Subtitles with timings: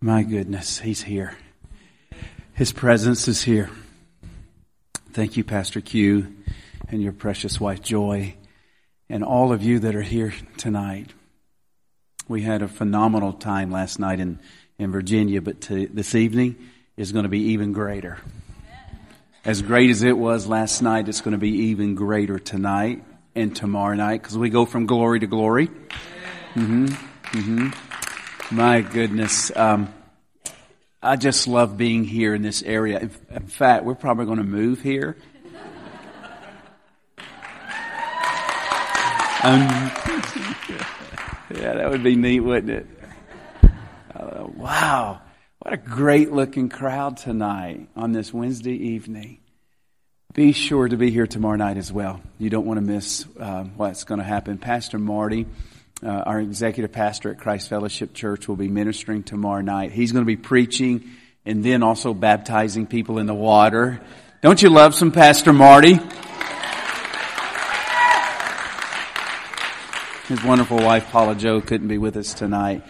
[0.00, 1.36] My goodness, He's here.
[2.54, 3.68] His presence is here.
[5.12, 6.36] Thank you, Pastor Q,
[6.88, 8.34] and your precious wife, Joy,
[9.08, 11.12] and all of you that are here tonight.
[12.28, 14.38] We had a phenomenal time last night in,
[14.78, 16.54] in Virginia, but to, this evening
[16.96, 18.18] is going to be even greater.
[19.44, 23.02] As great as it was last night, it's going to be even greater tonight
[23.34, 25.66] and tomorrow night because we go from glory to glory.
[26.54, 26.86] Mm-hmm.
[26.86, 27.87] Mm-hmm.
[28.50, 29.54] My goodness.
[29.54, 29.92] Um,
[31.02, 32.98] I just love being here in this area.
[32.98, 35.16] In, in fact, we're probably going to move here.
[39.40, 39.60] Um,
[41.54, 42.86] yeah, that would be neat, wouldn't it?
[44.14, 45.20] Uh, wow.
[45.58, 49.40] What a great looking crowd tonight on this Wednesday evening.
[50.32, 52.22] Be sure to be here tomorrow night as well.
[52.38, 54.56] You don't want to miss uh, what's going to happen.
[54.56, 55.46] Pastor Marty
[56.02, 59.90] uh, our executive pastor at Christ Fellowship Church will be ministering tomorrow night.
[59.90, 61.10] He's going to be preaching
[61.44, 64.00] and then also baptizing people in the water.
[64.40, 65.98] Don't you love some Pastor Marty?
[70.28, 72.82] His wonderful wife Paula Joe couldn't be with us tonight.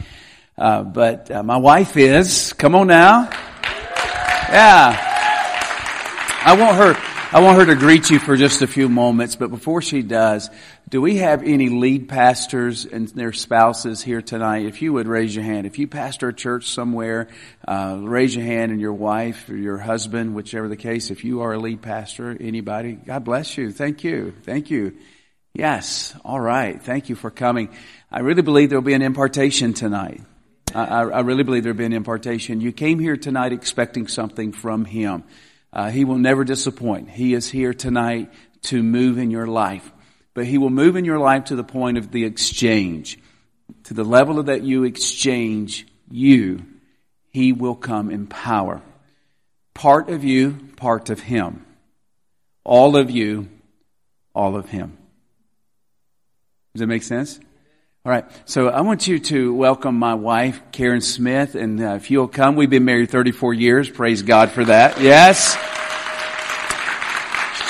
[0.56, 2.52] Uh, but uh, my wife is.
[2.52, 3.30] Come on now.
[4.50, 5.04] Yeah.
[6.44, 9.50] I want her I want her to greet you for just a few moments, but
[9.50, 10.48] before she does,
[10.88, 14.64] do we have any lead pastors and their spouses here tonight?
[14.64, 15.66] If you would raise your hand.
[15.66, 17.28] If you pastor a church somewhere,
[17.66, 21.42] uh, raise your hand and your wife or your husband, whichever the case, if you
[21.42, 23.70] are a lead pastor, anybody, God bless you.
[23.70, 24.32] Thank you.
[24.44, 24.96] Thank you.
[25.52, 26.14] Yes.
[26.24, 26.80] All right.
[26.80, 27.68] Thank you for coming.
[28.10, 30.22] I really believe there will be an impartation tonight.
[30.74, 32.60] I, I really believe there will be an impartation.
[32.60, 35.24] You came here tonight expecting something from Him.
[35.70, 37.10] Uh, he will never disappoint.
[37.10, 39.92] He is here tonight to move in your life.
[40.34, 43.18] But He will move in your life to the point of the exchange.
[43.84, 46.64] To the level of that you exchange you,
[47.30, 48.82] He will come in power.
[49.74, 51.64] Part of you, part of Him.
[52.64, 53.48] All of you,
[54.34, 54.96] all of Him.
[56.74, 57.40] Does that make sense?
[58.04, 58.24] All right.
[58.44, 61.54] So I want you to welcome my wife, Karen Smith.
[61.54, 63.90] And uh, if you'll come, we've been married 34 years.
[63.90, 65.00] Praise God for that.
[65.00, 65.56] Yes.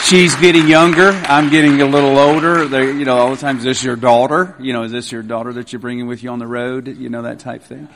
[0.09, 1.11] She's getting younger.
[1.11, 2.67] I'm getting a little older.
[2.67, 4.57] They, you know, all the time, is this your daughter?
[4.59, 6.89] You know, is this your daughter that you're bringing with you on the road?
[6.89, 7.89] You know, that type thing.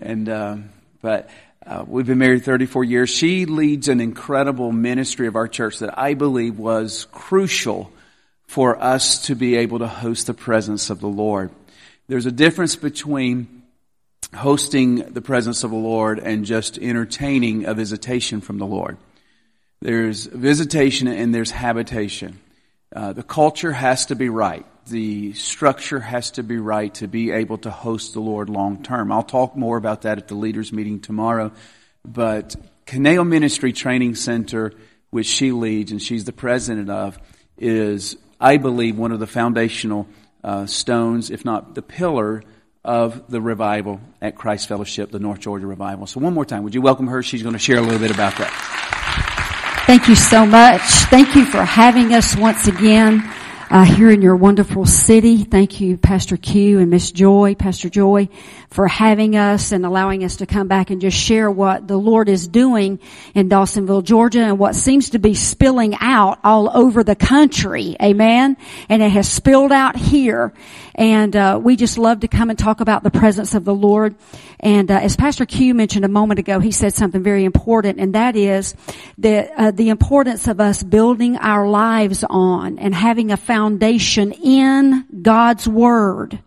[0.00, 0.70] And, um,
[1.02, 1.30] but,
[1.64, 3.10] uh, we've been married 34 years.
[3.10, 7.92] She leads an incredible ministry of our church that I believe was crucial
[8.48, 11.52] for us to be able to host the presence of the Lord.
[12.08, 13.62] There's a difference between
[14.34, 18.96] hosting the presence of the Lord and just entertaining a visitation from the Lord.
[19.82, 22.38] There's visitation and there's habitation.
[22.94, 24.64] Uh, the culture has to be right.
[24.86, 29.10] The structure has to be right to be able to host the Lord long term.
[29.10, 31.50] I'll talk more about that at the leaders meeting tomorrow.
[32.04, 32.54] But
[32.86, 34.72] Caneo Ministry Training Center,
[35.10, 37.18] which she leads and she's the president of,
[37.58, 40.06] is, I believe, one of the foundational
[40.44, 42.44] uh, stones, if not the pillar
[42.84, 46.06] of the revival at Christ Fellowship, the North Georgia revival.
[46.06, 47.20] So one more time, would you welcome her?
[47.24, 49.01] She's going to share a little bit about that.
[49.86, 50.80] Thank you so much.
[51.10, 53.28] Thank you for having us once again
[53.72, 55.44] uh, here in your wonderful city.
[55.44, 58.28] Thank you, Pastor Q and Miss Joy, Pastor Joy,
[58.68, 62.28] for having us and allowing us to come back and just share what the Lord
[62.28, 63.00] is doing
[63.34, 67.96] in Dawsonville, Georgia, and what seems to be spilling out all over the country.
[68.00, 68.58] Amen.
[68.90, 70.52] And it has spilled out here,
[70.94, 74.16] and uh, we just love to come and talk about the presence of the Lord.
[74.60, 78.14] And uh, as Pastor Q mentioned a moment ago, he said something very important, and
[78.14, 78.74] that is
[79.18, 83.61] that uh, the importance of us building our lives on and having a foundation
[84.32, 86.38] in God's Word.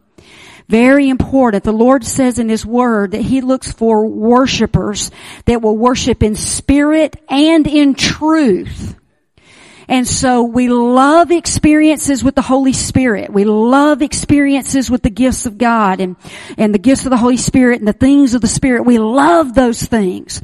[0.67, 1.63] Very important.
[1.63, 5.11] The Lord says in His Word that He looks for worshipers
[5.45, 8.95] that will worship in spirit and in truth.
[9.87, 13.31] And so we love experiences with the Holy Spirit.
[13.31, 16.15] We love experiences with the gifts of God and,
[16.57, 18.85] and the gifts of the Holy Spirit and the things of the Spirit.
[18.85, 20.41] We love those things.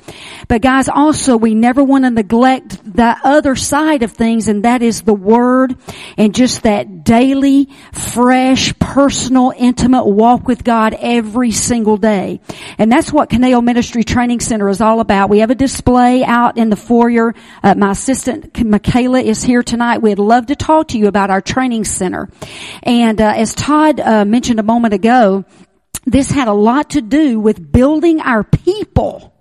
[0.48, 4.82] But guys, also we never want to neglect the other side of things and that
[4.82, 5.76] is the Word
[6.18, 12.42] and just that daily, fresh, personal, intimate walk with God every single day.
[12.78, 15.30] And that's what Caneo Ministry Training Center is all about.
[15.30, 17.34] We have a display out in the foyer.
[17.64, 21.42] Uh, my assistant, Michaela, is here tonight, we'd love to talk to you about our
[21.42, 22.30] training center.
[22.84, 25.46] And uh, as Todd uh, mentioned a moment ago,
[26.06, 29.32] this had a lot to do with building our people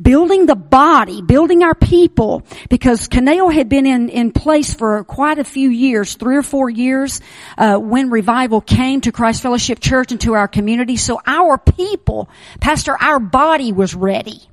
[0.00, 5.38] building the body, building our people, because Caneo had been in, in place for quite
[5.38, 7.20] a few years, three or four years,
[7.58, 10.96] uh, when revival came to Christ Fellowship Church and to our community.
[10.96, 12.30] So our people,
[12.60, 14.49] Pastor, our body was ready.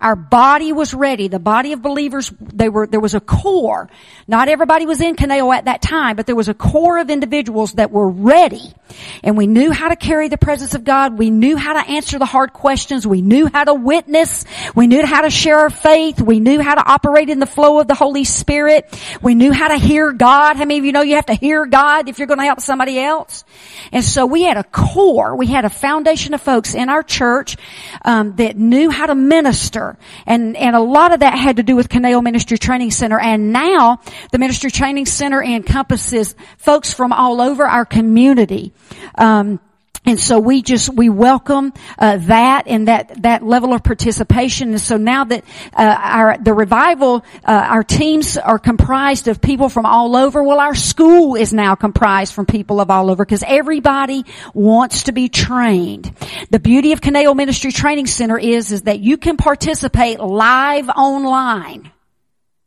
[0.00, 1.28] Our body was ready.
[1.28, 3.88] The body of believers, they were, there was a core.
[4.28, 7.72] Not everybody was in Caneo at that time, but there was a core of individuals
[7.74, 8.74] that were ready.
[9.22, 11.18] And we knew how to carry the presence of God.
[11.18, 13.06] We knew how to answer the hard questions.
[13.06, 14.44] We knew how to witness.
[14.74, 16.20] We knew how to share our faith.
[16.20, 19.00] We knew how to operate in the flow of the Holy Spirit.
[19.22, 20.56] We knew how to hear God.
[20.56, 22.60] How many of you know you have to hear God if you're going to help
[22.60, 23.44] somebody else?
[23.92, 25.36] And so we had a core.
[25.36, 27.56] We had a foundation of folks in our church
[28.04, 29.85] um, that knew how to minister
[30.26, 33.18] and, and a lot of that had to do with Caneo Ministry Training Center.
[33.18, 34.00] And now
[34.32, 38.72] the Ministry Training Center encompasses folks from all over our community.
[39.16, 39.60] Um,
[40.06, 44.70] and so we just we welcome uh, that and that that level of participation.
[44.70, 49.68] And so now that uh, our the revival, uh, our teams are comprised of people
[49.68, 50.44] from all over.
[50.44, 54.24] Well, our school is now comprised from people of all over because everybody
[54.54, 56.14] wants to be trained.
[56.50, 61.90] The beauty of Caneo Ministry Training Center is is that you can participate live online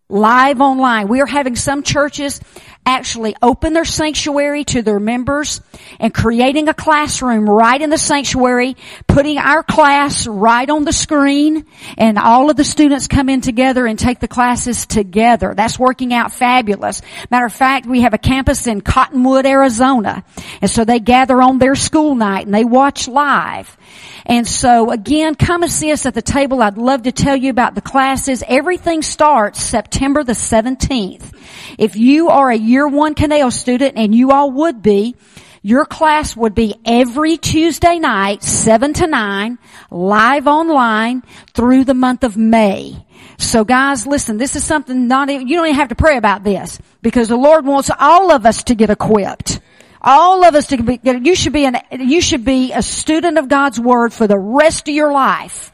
[0.09, 1.07] live online.
[1.07, 2.41] We are having some churches
[2.85, 5.61] actually open their sanctuary to their members
[5.99, 8.75] and creating a classroom right in the sanctuary,
[9.07, 11.65] putting our class right on the screen
[11.97, 15.53] and all of the students come in together and take the classes together.
[15.55, 17.01] That's working out fabulous.
[17.29, 20.23] Matter of fact, we have a campus in Cottonwood, Arizona.
[20.61, 23.77] And so they gather on their school night and they watch live.
[24.25, 26.61] And so again, come and see us at the table.
[26.61, 28.43] I'd love to tell you about the classes.
[28.47, 31.33] Everything starts September the 17th.
[31.77, 35.15] If you are a year one Caneo student and you all would be,
[35.61, 39.57] your class would be every Tuesday night, 7 to 9,
[39.91, 43.05] live online through the month of May.
[43.37, 46.79] So guys, listen, this is something not you don't even have to pray about this
[47.01, 49.59] because the Lord wants all of us to get equipped.
[50.01, 53.49] All of us to be, you should be an, you should be a student of
[53.49, 55.73] God's Word for the rest of your life.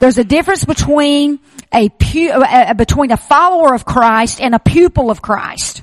[0.00, 1.40] There's a difference between
[1.72, 5.82] a pu- uh, between a follower of Christ and a pupil of Christ.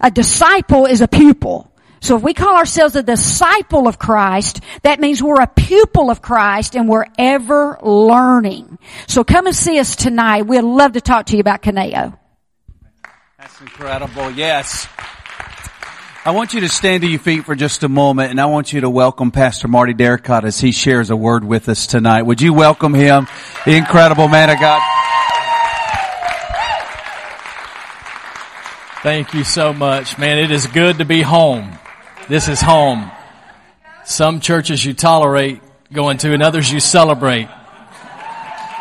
[0.00, 1.70] A disciple is a pupil.
[2.00, 6.22] So if we call ourselves a disciple of Christ, that means we're a pupil of
[6.22, 8.78] Christ and we're ever learning.
[9.08, 10.42] So come and see us tonight.
[10.42, 12.16] We'd love to talk to you about Caneo.
[13.38, 14.30] That's incredible.
[14.30, 14.86] Yes.
[16.26, 18.72] I want you to stand to your feet for just a moment and I want
[18.72, 22.22] you to welcome Pastor Marty Darracott as he shares a word with us tonight.
[22.22, 23.28] Would you welcome him,
[23.64, 24.82] the incredible man of God?
[29.04, 30.38] Thank you so much, man.
[30.38, 31.78] It is good to be home.
[32.28, 33.08] This is home.
[34.04, 35.60] Some churches you tolerate
[35.92, 37.46] going to and others you celebrate.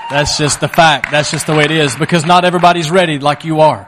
[0.09, 1.11] That's just the fact.
[1.11, 3.87] That's just the way it is because not everybody's ready like you are.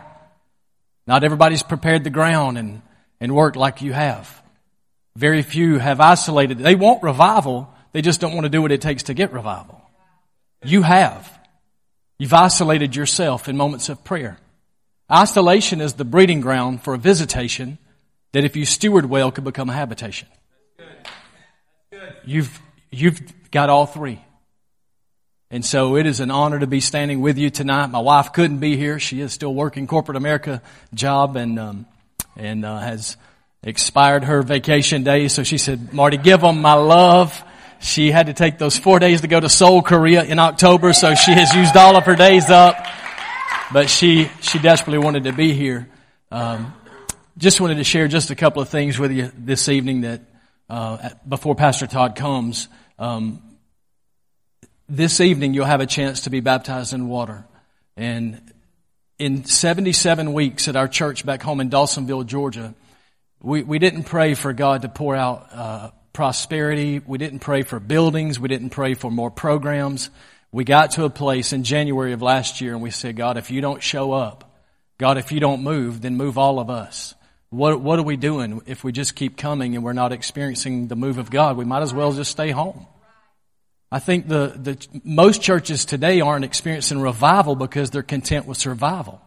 [1.08, 2.84] Not everybody's prepared the ground and
[3.20, 4.42] and work like you have.
[5.16, 6.60] Very few have isolated.
[6.60, 7.74] They want revival.
[7.92, 9.82] They just don't want to do what it takes to get revival.
[10.64, 11.32] You have.
[12.20, 14.38] You've isolated yourself in moments of prayer.
[15.12, 17.78] Isolation is the breeding ground for a visitation
[18.34, 20.28] that if you steward well could become a habitation.
[22.26, 22.60] You've,
[22.92, 23.22] you've
[23.52, 24.22] got all three.
[25.50, 27.88] And so it is an honor to be standing with you tonight.
[27.88, 29.00] My wife couldn't be here.
[29.00, 30.62] She is still working corporate America
[30.94, 31.86] job and, um,
[32.38, 33.18] and uh, has
[33.64, 35.34] expired her vacation days.
[35.34, 37.44] So she said, Marty, give them my love.
[37.80, 41.14] She had to take those four days to go to Seoul, Korea in October, so
[41.16, 42.86] she has used all of her days up.
[43.72, 45.90] But she, she desperately wanted to be here.
[46.32, 46.74] Um,
[47.38, 50.22] just wanted to share just a couple of things with you this evening that,
[50.70, 52.68] uh, before Pastor Todd comes.
[52.98, 53.42] Um,
[54.90, 57.46] this evening you'll have a chance to be baptized in water.
[57.96, 58.42] And
[59.20, 62.76] in 77 weeks at our church back home in Dawsonville, Georgia,
[63.42, 67.00] we, we didn't pray for God to pour out uh, prosperity.
[67.00, 68.40] We didn't pray for buildings.
[68.40, 70.10] We didn't pray for more programs.
[70.52, 73.52] We got to a place in January of last year and we said, God, if
[73.52, 74.60] you don't show up,
[74.98, 77.14] God, if you don't move, then move all of us.
[77.50, 80.96] What, what are we doing if we just keep coming and we're not experiencing the
[80.96, 81.58] move of God?
[81.58, 82.88] We might as well just stay home.
[83.92, 89.22] I think the, the, most churches today aren't experiencing revival because they're content with survival.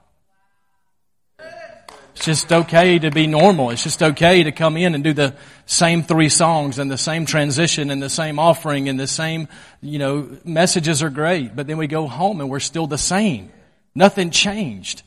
[2.14, 3.70] It's just okay to be normal.
[3.70, 7.24] It's just okay to come in and do the same three songs and the same
[7.24, 9.48] transition and the same offering and the same,
[9.80, 13.50] you know, messages are great, but then we go home and we're still the same.
[13.94, 15.02] Nothing changed.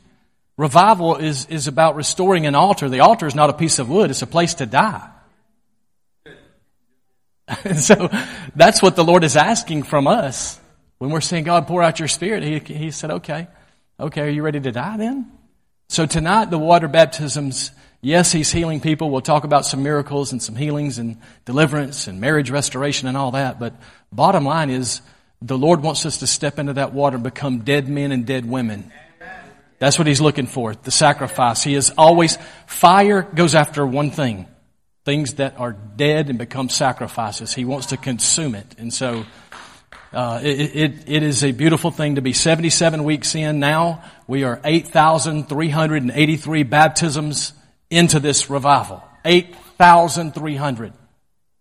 [0.57, 2.89] Revival is, is about restoring an altar.
[2.89, 4.09] The altar is not a piece of wood.
[4.09, 5.07] It's a place to die.
[7.47, 8.09] And so
[8.55, 10.59] that's what the Lord is asking from us.
[10.97, 13.47] When we're saying, God, pour out your spirit, he, he said, okay.
[13.99, 15.31] Okay, are you ready to die then?
[15.89, 17.71] So tonight, the water baptisms,
[18.01, 19.09] yes, he's healing people.
[19.09, 23.31] We'll talk about some miracles and some healings and deliverance and marriage restoration and all
[23.31, 23.59] that.
[23.59, 23.75] But
[24.11, 25.01] bottom line is,
[25.41, 28.45] the Lord wants us to step into that water and become dead men and dead
[28.45, 28.91] women.
[29.79, 31.61] That's what he's looking for, the sacrifice.
[31.61, 34.47] He is always, fire goes after one thing.
[35.05, 37.53] Things that are dead and become sacrifices.
[37.53, 38.65] He wants to consume it.
[38.77, 39.25] And so,
[40.13, 44.03] uh, it, it, it is a beautiful thing to be 77 weeks in now.
[44.27, 47.53] We are 8,383 baptisms
[47.89, 49.03] into this revival.
[49.25, 50.93] 8,300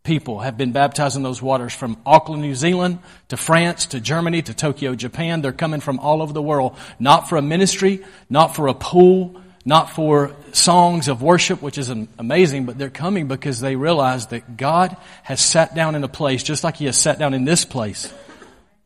[0.03, 4.43] people have been baptized in those waters from Auckland, New Zealand to France to Germany
[4.43, 5.41] to Tokyo, Japan.
[5.41, 9.41] They're coming from all over the world, not for a ministry, not for a pool,
[9.65, 14.57] not for songs of worship, which is amazing, but they're coming because they realize that
[14.57, 17.65] God has sat down in a place just like He has sat down in this
[17.65, 18.13] place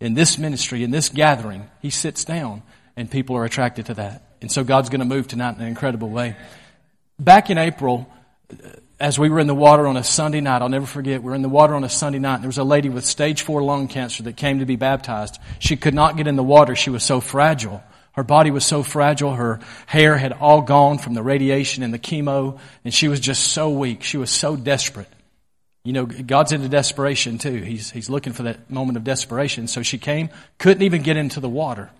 [0.01, 2.63] in this ministry, in this gathering, he sits down
[2.97, 4.23] and people are attracted to that.
[4.41, 6.37] And so God's going to move tonight in an incredible way.
[7.19, 8.11] Back in April,
[9.01, 11.35] as we were in the water on a Sunday night, I'll never forget, we were
[11.35, 13.63] in the water on a Sunday night, and there was a lady with stage four
[13.63, 15.39] lung cancer that came to be baptized.
[15.59, 16.77] She could not get in the water.
[16.77, 17.83] She was so fragile.
[18.17, 19.35] Her body was so fragile.
[19.35, 23.53] Her hair had all gone from the radiation and the chemo, and she was just
[23.53, 24.03] so weak.
[24.03, 25.09] She was so desperate.
[25.85, 27.57] You know, God's into desperation too.
[27.57, 29.69] He's, he's looking for that moment of desperation.
[29.69, 31.91] So she came, couldn't even get into the water.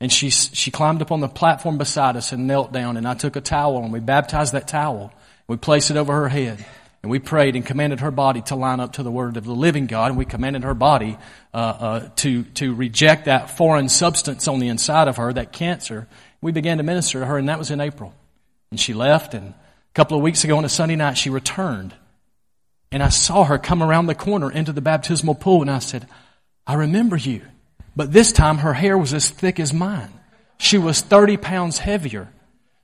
[0.00, 3.14] And she, she climbed up on the platform beside us and knelt down and I
[3.14, 5.12] took a towel and we baptized that towel.
[5.46, 6.64] We placed it over her head
[7.02, 9.54] and we prayed and commanded her body to line up to the word of the
[9.54, 11.16] living God and we commanded her body,
[11.54, 16.08] uh, uh, to, to reject that foreign substance on the inside of her, that cancer.
[16.40, 18.14] We began to minister to her and that was in April.
[18.70, 21.94] And she left and a couple of weeks ago on a Sunday night she returned
[22.92, 26.08] and I saw her come around the corner into the baptismal pool and I said,
[26.66, 27.42] I remember you.
[27.94, 30.12] But this time her hair was as thick as mine.
[30.58, 32.28] She was 30 pounds heavier.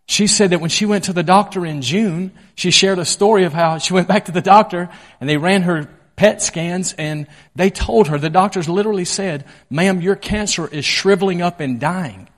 [0.07, 3.45] She said that when she went to the doctor in June, she shared a story
[3.45, 4.89] of how she went back to the doctor
[5.21, 10.01] and they ran her PET scans and they told her, the doctors literally said, ma'am,
[10.01, 12.29] your cancer is shriveling up and dying.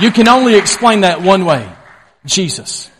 [0.00, 1.68] You can only explain that one way.
[2.24, 2.90] Jesus.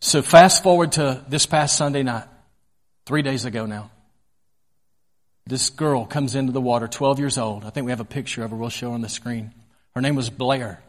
[0.00, 2.24] So fast forward to this past Sunday night,
[3.06, 3.90] three days ago now.
[5.48, 7.64] This girl comes into the water, 12 years old.
[7.64, 9.54] I think we have a picture of her we'll show on the screen.
[9.94, 10.82] Her name was Blair.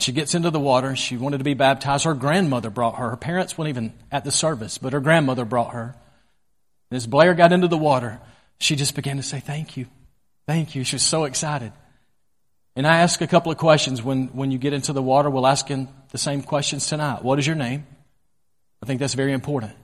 [0.00, 0.96] She gets into the water.
[0.96, 2.04] She wanted to be baptized.
[2.04, 3.10] Her grandmother brought her.
[3.10, 5.94] Her parents weren't even at the service, but her grandmother brought her.
[6.90, 8.18] as Blair got into the water,
[8.58, 9.84] she just began to say, Thank you.
[10.46, 10.84] Thank you.
[10.84, 11.72] She was so excited.
[12.74, 15.28] And I ask a couple of questions when, when you get into the water.
[15.28, 17.22] We'll ask him the same questions tonight.
[17.22, 17.86] What is your name?
[18.82, 19.74] I think that's very important.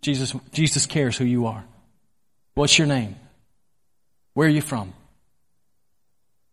[0.00, 1.64] Jesus, Jesus cares who you are.
[2.54, 3.16] What's your name?
[4.34, 4.92] Where are you from?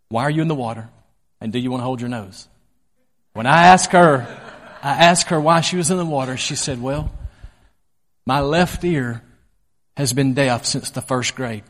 [0.10, 0.90] Why are you in the water?
[1.40, 2.48] And do you want to hold your nose?
[3.34, 4.28] When I asked her,
[4.84, 7.12] I asked her why she was in the water, she said, well,
[8.26, 9.22] my left ear
[9.98, 11.64] has been deaf since the first grade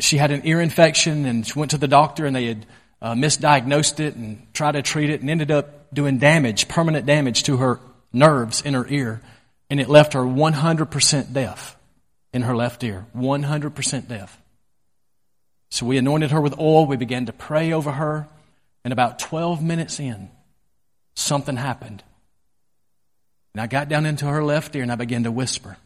[0.00, 2.66] she had an ear infection and she went to the doctor and they had
[3.00, 7.44] uh, misdiagnosed it and tried to treat it and ended up doing damage, permanent damage
[7.44, 7.80] to her
[8.12, 9.22] nerves in her ear.
[9.70, 11.76] And it left her 100% deaf
[12.36, 13.06] in her left ear.
[13.16, 14.38] 100% deaf.
[15.70, 16.86] So we anointed her with oil.
[16.86, 18.28] We began to pray over her.
[18.84, 20.30] And about 12 minutes in,
[21.14, 22.04] something happened.
[23.54, 25.76] And I got down into her left ear and I began to whisper.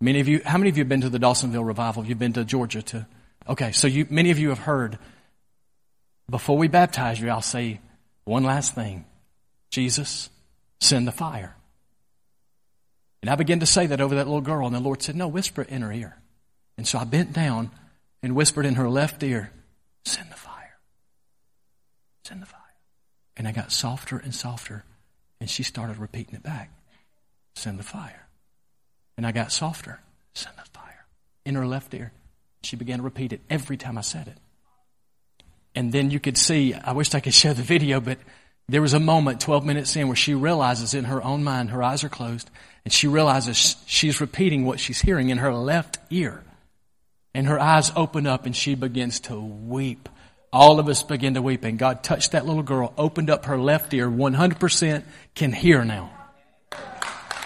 [0.00, 2.04] Many of you, how many of you have been to the Dawsonville revival?
[2.04, 3.06] You've been to Georgia to
[3.48, 4.98] Okay, so you, many of you have heard,
[6.30, 7.80] before we baptize you, I'll say
[8.24, 9.04] one last thing.
[9.70, 10.30] Jesus,
[10.80, 11.56] send the fire.
[13.22, 15.28] And I began to say that over that little girl, and the Lord said, No,
[15.28, 16.16] whisper it in her ear.
[16.76, 17.70] And so I bent down
[18.22, 19.52] and whispered in her left ear,
[20.04, 20.78] Send the fire.
[22.24, 22.60] Send the fire.
[23.36, 24.84] And I got softer and softer,
[25.40, 26.70] and she started repeating it back
[27.54, 28.26] Send the fire.
[29.16, 30.00] And I got softer,
[30.34, 31.06] Send the fire.
[31.44, 32.12] In her left ear.
[32.62, 34.38] She began to repeat it every time I said it.
[35.74, 38.18] And then you could see, I wish I could show the video, but
[38.68, 41.82] there was a moment 12 minutes in where she realizes in her own mind, her
[41.82, 42.50] eyes are closed,
[42.84, 46.42] and she realizes she's repeating what she's hearing in her left ear.
[47.34, 50.08] And her eyes open up and she begins to weep.
[50.52, 53.58] All of us begin to weep and God touched that little girl, opened up her
[53.58, 55.02] left ear, 100%
[55.34, 56.10] can hear now.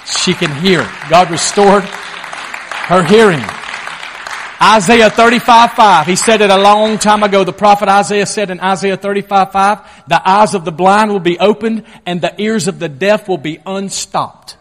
[0.07, 0.89] She can hear.
[1.09, 3.43] God restored her hearing.
[4.61, 6.07] Isaiah 35, 5.
[6.07, 7.45] He said it a long time ago.
[7.45, 11.39] The prophet Isaiah said in Isaiah 35, 5, the eyes of the blind will be
[11.39, 14.57] opened and the ears of the deaf will be unstopped.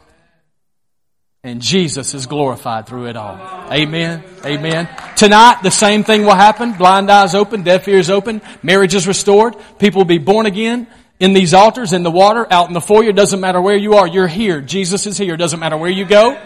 [1.45, 3.37] and Jesus is glorified through it all.
[3.71, 4.23] Amen.
[4.43, 4.89] Amen.
[5.15, 6.73] Tonight, the same thing will happen.
[6.73, 10.87] Blind eyes open, deaf ears open, marriage is restored, people will be born again
[11.19, 13.11] in these altars, in the water, out in the foyer.
[13.11, 14.59] Doesn't matter where you are, you're here.
[14.59, 15.37] Jesus is here.
[15.37, 16.37] Doesn't matter where you go.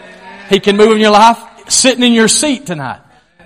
[0.50, 1.42] He can move in your life.
[1.68, 3.00] Sitting in your seat tonight.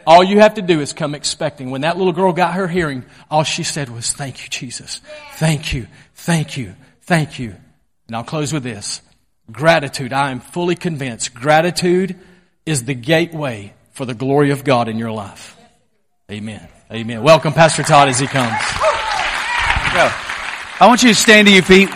[0.06, 1.70] All you have to do is come expecting.
[1.70, 5.00] When that little girl got her hearing, all she said was, thank you, Jesus.
[5.34, 5.87] Thank you.
[6.14, 6.75] Thank you.
[7.02, 7.56] Thank you.
[8.06, 9.00] And I'll close with this.
[9.50, 10.12] Gratitude.
[10.12, 12.18] I am fully convinced gratitude
[12.66, 15.56] is the gateway for the glory of God in your life.
[16.30, 16.66] Amen.
[16.90, 17.23] Amen.
[17.23, 18.56] Welcome Pastor Todd as he comes.
[20.80, 21.88] I want you to stand to your feet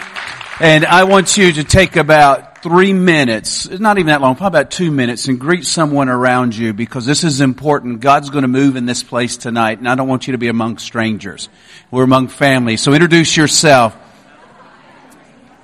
[0.60, 4.70] and I want you to take about three minutes, not even that long, probably about
[4.70, 8.00] two minutes and greet someone around you because this is important.
[8.00, 10.48] God's going to move in this place tonight and I don't want you to be
[10.48, 11.48] among strangers.
[11.90, 12.76] We're among family.
[12.76, 13.96] So introduce yourself.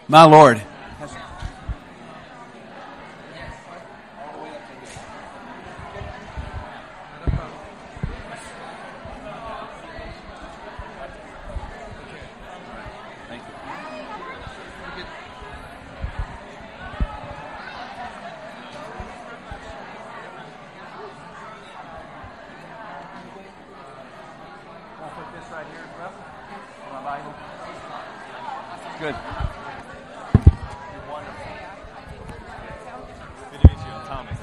[0.08, 0.62] My Lord.
[29.04, 29.14] Good.
[33.50, 34.38] Good to meet you, I'm Thomas.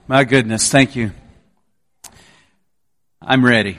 [0.08, 1.12] My goodness, thank you.
[3.24, 3.78] I'm ready.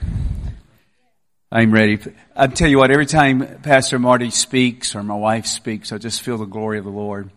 [1.52, 2.00] I'm ready.
[2.34, 6.22] I tell you what, every time Pastor Marty speaks or my wife speaks, I just
[6.22, 7.30] feel the glory of the Lord.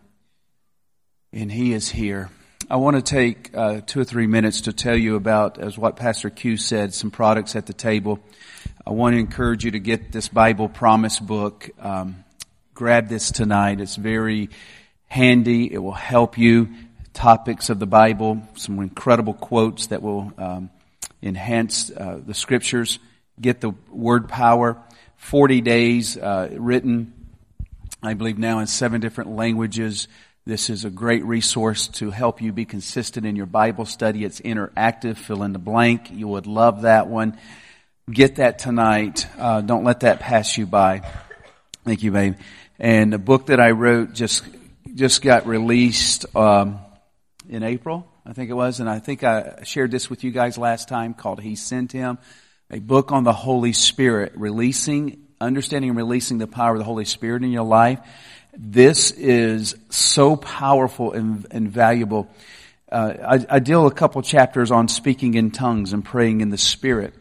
[1.32, 2.30] And He is here.
[2.70, 5.96] I want to take uh, two or three minutes to tell you about, as what
[5.96, 8.20] Pastor Q said, some products at the table.
[8.86, 11.68] I want to encourage you to get this Bible Promise book.
[11.80, 12.24] Um,
[12.72, 13.80] grab this tonight.
[13.80, 14.50] It's very
[15.06, 15.72] handy.
[15.72, 16.68] It will help you.
[17.14, 20.70] Topics of the Bible, some incredible quotes that will um,
[21.22, 22.98] enhance uh, the scriptures.
[23.40, 24.82] Get the word power.
[25.16, 27.12] 40 days uh, written,
[28.02, 30.08] I believe now in seven different languages.
[30.44, 34.24] This is a great resource to help you be consistent in your Bible study.
[34.24, 35.16] It's interactive.
[35.16, 36.10] Fill in the blank.
[36.12, 37.36] You would love that one.
[38.08, 39.26] Get that tonight.
[39.36, 41.02] Uh, don't let that pass you by.
[41.84, 42.36] Thank you, babe.
[42.78, 44.44] And the book that I wrote just
[44.94, 46.78] just got released um,
[47.48, 50.58] in April, I think it was, and I think I shared this with you guys
[50.58, 51.14] last time.
[51.14, 52.18] Called "He Sent Him,"
[52.72, 57.04] a book on the Holy Spirit, releasing, understanding, and releasing the power of the Holy
[57.04, 58.00] Spirit in your life.
[58.56, 62.28] This is so powerful and, and valuable.
[62.90, 63.12] Uh,
[63.48, 67.14] I, I deal a couple chapters on speaking in tongues and praying in the Spirit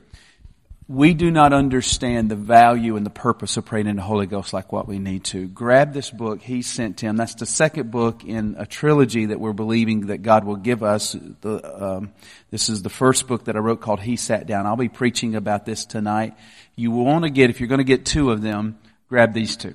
[0.88, 4.54] we do not understand the value and the purpose of praying in the Holy Ghost
[4.54, 5.48] like what we need to.
[5.48, 7.18] Grab this book, He Sent to Him.
[7.18, 11.16] That's the second book in a trilogy that we're believing that God will give us.
[11.42, 12.14] The, um,
[12.52, 14.68] this is the first book that I wrote called He Sat Down.
[14.68, 16.36] I'll be preaching about this tonight.
[16.76, 18.78] You want to get, if you're going to get two of them,
[19.10, 19.74] grab these two.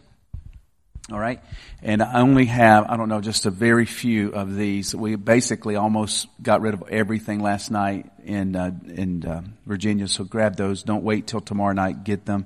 [1.10, 1.40] All right.
[1.82, 4.94] And I only have, I don't know, just a very few of these.
[4.94, 10.06] We basically almost got rid of everything last night in, uh, in uh, Virginia.
[10.06, 10.84] So grab those.
[10.84, 12.04] Don't wait till tomorrow night.
[12.04, 12.44] Get them.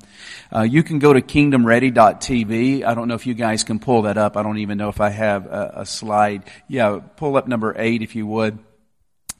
[0.55, 2.85] Uh, you can go to kingdomready.tv.
[2.85, 4.37] I don't know if you guys can pull that up.
[4.37, 6.45] I don't even know if I have a, a slide.
[6.67, 8.59] Yeah, pull up number eight if you would.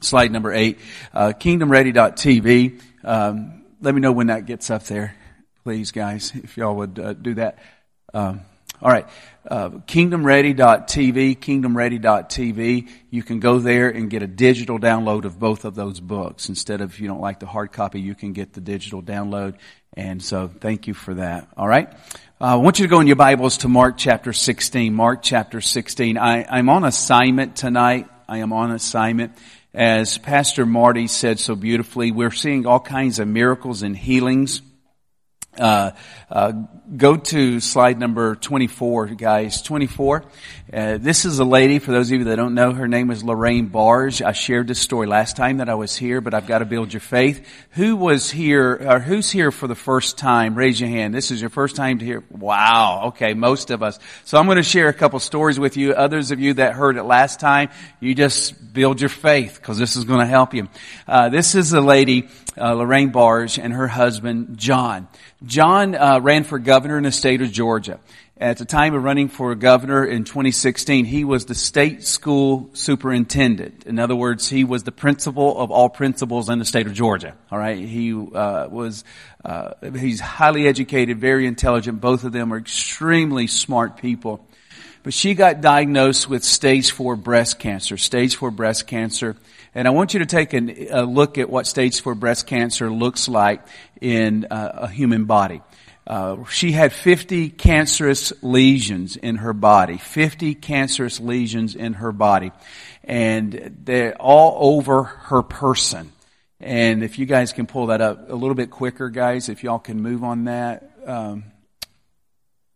[0.01, 0.77] Slide number eight.
[1.13, 2.81] Uh, kingdomready.tv.
[3.03, 5.15] Um, let me know when that gets up there.
[5.63, 7.57] Please, guys, if y'all would uh, do that.
[8.13, 8.41] Um,
[8.85, 9.07] all right.
[9.49, 12.89] Uh, kingdomready.tv, kingdomready.tv.
[13.09, 16.49] You can go there and get a digital download of both of those books.
[16.49, 19.55] Instead of, if you don't like the hard copy, you can get the digital download.
[19.97, 21.47] And so thank you for that.
[21.57, 21.89] All right.
[22.39, 24.93] Uh, I want you to go in your Bibles to Mark chapter 16.
[24.93, 26.19] Mark chapter 16.
[26.19, 28.07] I, I'm on assignment tonight.
[28.29, 29.33] I am on assignment.
[29.73, 34.61] As Pastor Marty said so beautifully, we're seeing all kinds of miracles and healings.
[35.57, 35.91] Uh,
[36.29, 36.53] uh,
[36.97, 39.61] go to slide number 24, guys.
[39.61, 40.23] 24.
[40.71, 43.23] Uh, this is a lady, for those of you that don't know, her name is
[43.23, 44.21] Lorraine Barge.
[44.21, 46.93] I shared this story last time that I was here, but I've got to build
[46.93, 47.47] your faith.
[47.71, 50.55] Who was here, or who's here for the first time?
[50.55, 51.13] Raise your hand.
[51.13, 52.23] This is your first time to hear.
[52.29, 53.05] Wow.
[53.07, 53.99] Okay, most of us.
[54.25, 55.93] So I'm going to share a couple stories with you.
[55.93, 57.69] Others of you that heard it last time,
[57.99, 60.67] you just build your faith, because this is going to help you.
[61.07, 65.07] Uh, this is a lady, uh, Lorraine Barge, and her husband, John.
[65.45, 67.99] John uh, ran for governor in the state of Georgia.
[68.37, 73.85] At the time of running for governor in 2016, he was the state school superintendent.
[73.85, 77.33] In other words, he was the principal of all principals in the state of Georgia.
[77.49, 79.05] All right, he uh, was
[79.45, 82.01] uh, he's highly educated, very intelligent.
[82.01, 84.45] Both of them are extremely smart people.
[85.03, 87.95] But she got diagnosed with stage four breast cancer.
[87.95, 89.37] Stage four breast cancer.
[89.75, 93.29] And I want you to take a, look at what stage four breast cancer looks
[93.29, 93.61] like
[94.01, 95.61] in uh, a human body.
[96.07, 102.51] Uh, she had 50 cancerous lesions in her body, 50 cancerous lesions in her body,
[103.03, 106.11] and they're all over her person.
[106.59, 109.79] And if you guys can pull that up a little bit quicker, guys, if y'all
[109.79, 110.91] can move on that.
[111.05, 111.45] Um,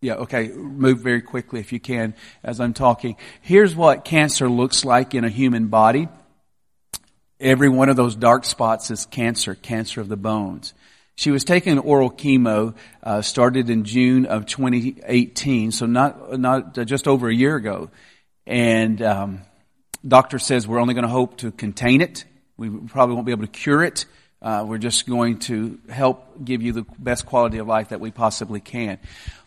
[0.02, 2.14] yeah, okay, move very quickly if you can
[2.44, 3.18] as I'm talking.
[3.42, 6.08] Here's what cancer looks like in a human body.
[7.40, 10.74] Every one of those dark spots is cancer, cancer of the bones.
[11.20, 16.86] She was taking oral chemo, uh, started in June of 2018, so not not uh,
[16.86, 17.90] just over a year ago.
[18.48, 19.42] And um,
[20.08, 22.24] doctor says we're only going to hope to contain it.
[22.56, 24.06] We probably won't be able to cure it.
[24.42, 28.12] Uh, we're just going to help give you the best quality of life that we
[28.12, 28.98] possibly can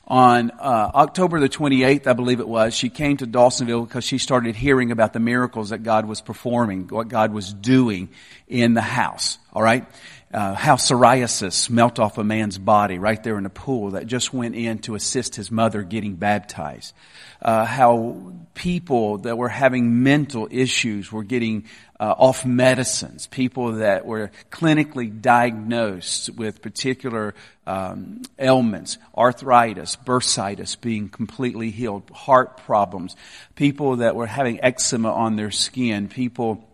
[0.06, 4.18] on uh, October the 28th, I believe it was, she came to Dawsonville because she
[4.18, 8.10] started hearing about the miracles that God was performing, what God was doing
[8.48, 9.38] in the house.
[9.52, 9.86] All right,
[10.32, 14.32] uh, how psoriasis melt off a man's body right there in the pool that just
[14.32, 16.94] went in to assist his mother getting baptized.
[17.40, 21.64] Uh, how people that were having mental issues were getting
[22.00, 23.26] uh, off medicines.
[23.26, 27.34] People that were clinically diagnosed with particular
[27.66, 33.16] um, ailments, arthritis, bursitis being completely healed, heart problems.
[33.54, 36.08] People that were having eczema on their skin.
[36.08, 36.64] People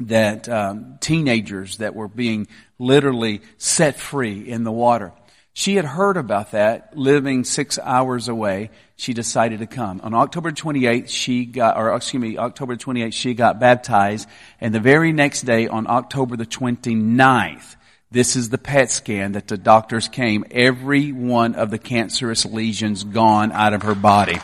[0.00, 5.12] that um, teenagers that were being literally set free in the water.
[5.56, 8.70] She had heard about that living six hours away.
[8.96, 10.00] She decided to come.
[10.02, 14.28] On October 28th, she got, or excuse me, October 28th, she got baptized.
[14.60, 17.76] And the very next day, on October the 29th,
[18.10, 20.44] this is the PET scan that the doctors came.
[20.50, 24.40] Every one of the cancerous lesions gone out of her body.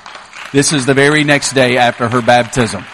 [0.52, 2.84] This is the very next day after her baptism.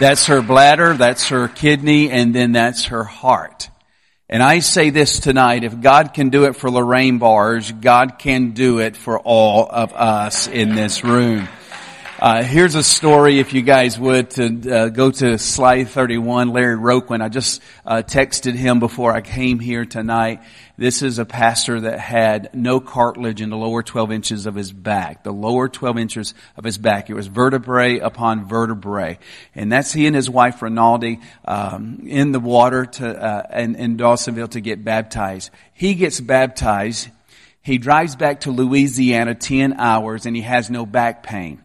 [0.00, 3.70] That's her bladder, that's her kidney, and then that's her heart.
[4.28, 8.50] And I say this tonight, if God can do it for Lorraine Barge, God can
[8.50, 11.48] do it for all of us in this room.
[12.24, 16.48] Uh, here's a story, if you guys would, to uh, go to slide 31.
[16.48, 20.40] Larry Roquin, I just uh, texted him before I came here tonight.
[20.78, 24.72] This is a pastor that had no cartilage in the lower 12 inches of his
[24.72, 25.22] back.
[25.22, 27.10] The lower 12 inches of his back.
[27.10, 29.18] It was vertebrae upon vertebrae.
[29.54, 33.98] And that's he and his wife Rinaldi um, in the water to, uh, in, in
[33.98, 35.50] Dawsonville to get baptized.
[35.74, 37.10] He gets baptized.
[37.60, 41.60] He drives back to Louisiana 10 hours and he has no back pain.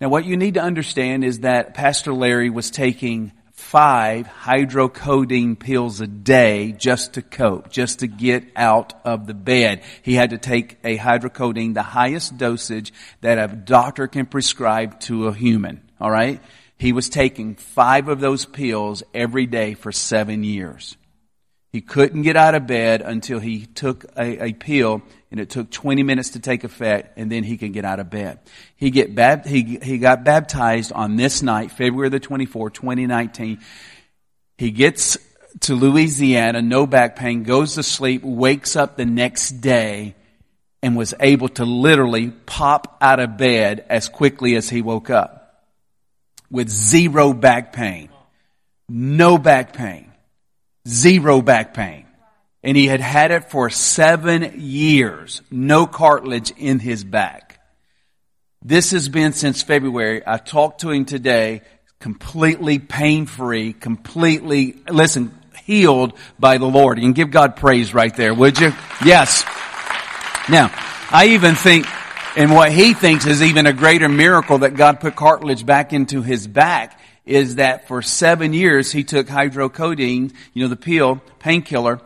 [0.00, 6.00] Now what you need to understand is that Pastor Larry was taking five hydrocodone pills
[6.00, 9.82] a day just to cope, just to get out of the bed.
[10.02, 15.28] He had to take a hydrocodone, the highest dosage that a doctor can prescribe to
[15.28, 15.82] a human.
[16.00, 16.40] All right?
[16.78, 20.96] He was taking five of those pills every day for seven years.
[21.72, 25.70] He couldn't get out of bed until he took a, a, pill and it took
[25.70, 28.40] 20 minutes to take effect and then he can get out of bed.
[28.76, 33.60] He get bab- he, he got baptized on this night, February the 24th, 2019.
[34.58, 35.18] He gets
[35.60, 40.14] to Louisiana, no back pain, goes to sleep, wakes up the next day
[40.82, 45.64] and was able to literally pop out of bed as quickly as he woke up
[46.50, 48.08] with zero back pain.
[48.88, 50.10] No back pain.
[50.88, 52.06] Zero back pain.
[52.62, 55.40] And he had had it for seven years.
[55.50, 57.58] No cartilage in his back.
[58.62, 60.22] This has been since February.
[60.26, 61.62] I talked to him today,
[61.98, 66.98] completely pain free, completely, listen, healed by the Lord.
[66.98, 68.72] You can give God praise right there, would you?
[69.04, 69.44] Yes.
[70.50, 70.70] Now,
[71.10, 71.86] I even think,
[72.36, 76.22] and what he thinks is even a greater miracle that God put cartilage back into
[76.22, 82.00] his back is that for seven years he took hydrocodone, you know, the pill, painkiller,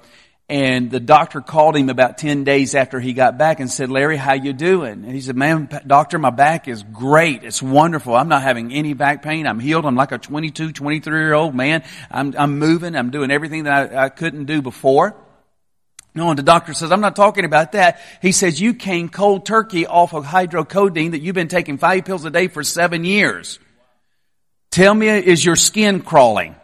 [0.48, 4.18] And the doctor called him about 10 days after he got back and said, Larry,
[4.18, 5.04] how you doing?
[5.04, 7.44] And he said, man, doctor, my back is great.
[7.44, 8.14] It's wonderful.
[8.14, 9.46] I'm not having any back pain.
[9.46, 9.86] I'm healed.
[9.86, 11.82] I'm like a 22, 23 year old man.
[12.10, 12.94] I'm, I'm moving.
[12.94, 15.16] I'm doing everything that I, I couldn't do before.
[16.14, 18.00] No, and the doctor says, I'm not talking about that.
[18.20, 22.24] He says, you came cold turkey off of hydrocodone that you've been taking five pills
[22.24, 23.58] a day for seven years.
[24.70, 26.54] Tell me, is your skin crawling?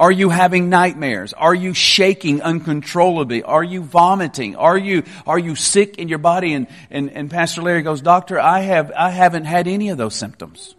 [0.00, 1.34] Are you having nightmares?
[1.34, 3.42] Are you shaking uncontrollably?
[3.42, 4.56] Are you vomiting?
[4.56, 6.54] Are you, are you sick in your body?
[6.54, 10.14] And, and, and Pastor Larry goes, Doctor, I have, I haven't had any of those
[10.14, 10.74] symptoms.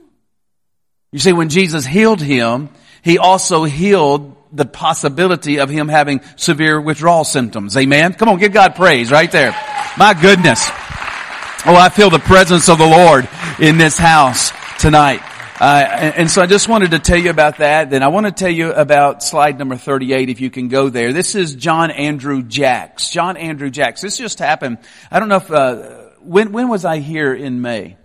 [1.11, 2.69] You see, when Jesus healed him,
[3.03, 7.77] he also healed the possibility of him having severe withdrawal symptoms.
[7.77, 8.15] Amen?
[8.15, 9.51] Come on, give God praise right there.
[9.99, 10.67] My goodness.
[11.63, 13.29] Oh, I feel the presence of the Lord
[13.59, 15.21] in this house tonight.
[15.61, 17.91] Uh, and, and, so I just wanted to tell you about that.
[17.91, 21.13] Then I want to tell you about slide number 38 if you can go there.
[21.13, 23.11] This is John Andrew Jacks.
[23.11, 24.01] John Andrew Jacks.
[24.01, 24.79] This just happened.
[25.11, 25.75] I don't know if, uh,
[26.21, 27.97] when, when was I here in May?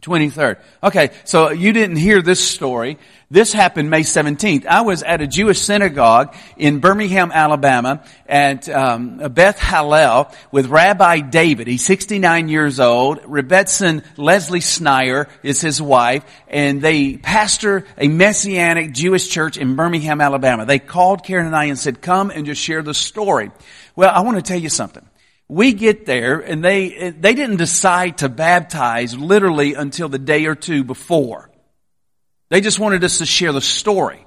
[0.00, 0.60] 23rd.
[0.82, 2.98] Okay, so you didn't hear this story.
[3.30, 4.64] This happened May 17th.
[4.64, 11.20] I was at a Jewish synagogue in Birmingham, Alabama at um, Beth Hallel with Rabbi
[11.20, 11.66] David.
[11.66, 13.22] He's 69 years old.
[13.22, 20.20] Rebbetzin Leslie Sneyer is his wife, and they pastor a Messianic Jewish church in Birmingham,
[20.20, 20.64] Alabama.
[20.64, 23.50] They called Karen and I and said, come and just share the story.
[23.96, 25.07] Well, I want to tell you something
[25.48, 30.54] we get there and they, they didn't decide to baptize literally until the day or
[30.54, 31.50] two before.
[32.50, 34.24] They just wanted us to share the story.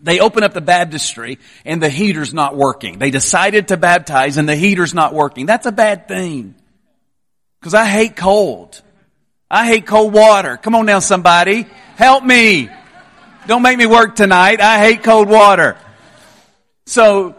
[0.00, 2.98] They open up the baptistry and the heater's not working.
[2.98, 5.46] They decided to baptize and the heater's not working.
[5.46, 6.54] That's a bad thing.
[7.62, 8.80] Cause I hate cold.
[9.50, 10.56] I hate cold water.
[10.56, 11.66] Come on now somebody.
[11.96, 12.68] Help me.
[13.46, 14.60] Don't make me work tonight.
[14.60, 15.76] I hate cold water.
[16.84, 17.34] So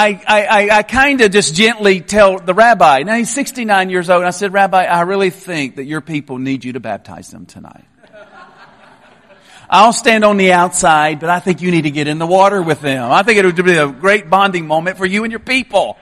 [0.00, 4.20] I, I, I kind of just gently tell the rabbi, now he's 69 years old,
[4.20, 7.46] and I said, Rabbi, I really think that your people need you to baptize them
[7.46, 7.84] tonight.
[9.68, 12.62] I'll stand on the outside, but I think you need to get in the water
[12.62, 13.10] with them.
[13.10, 15.98] I think it would be a great bonding moment for you and your people.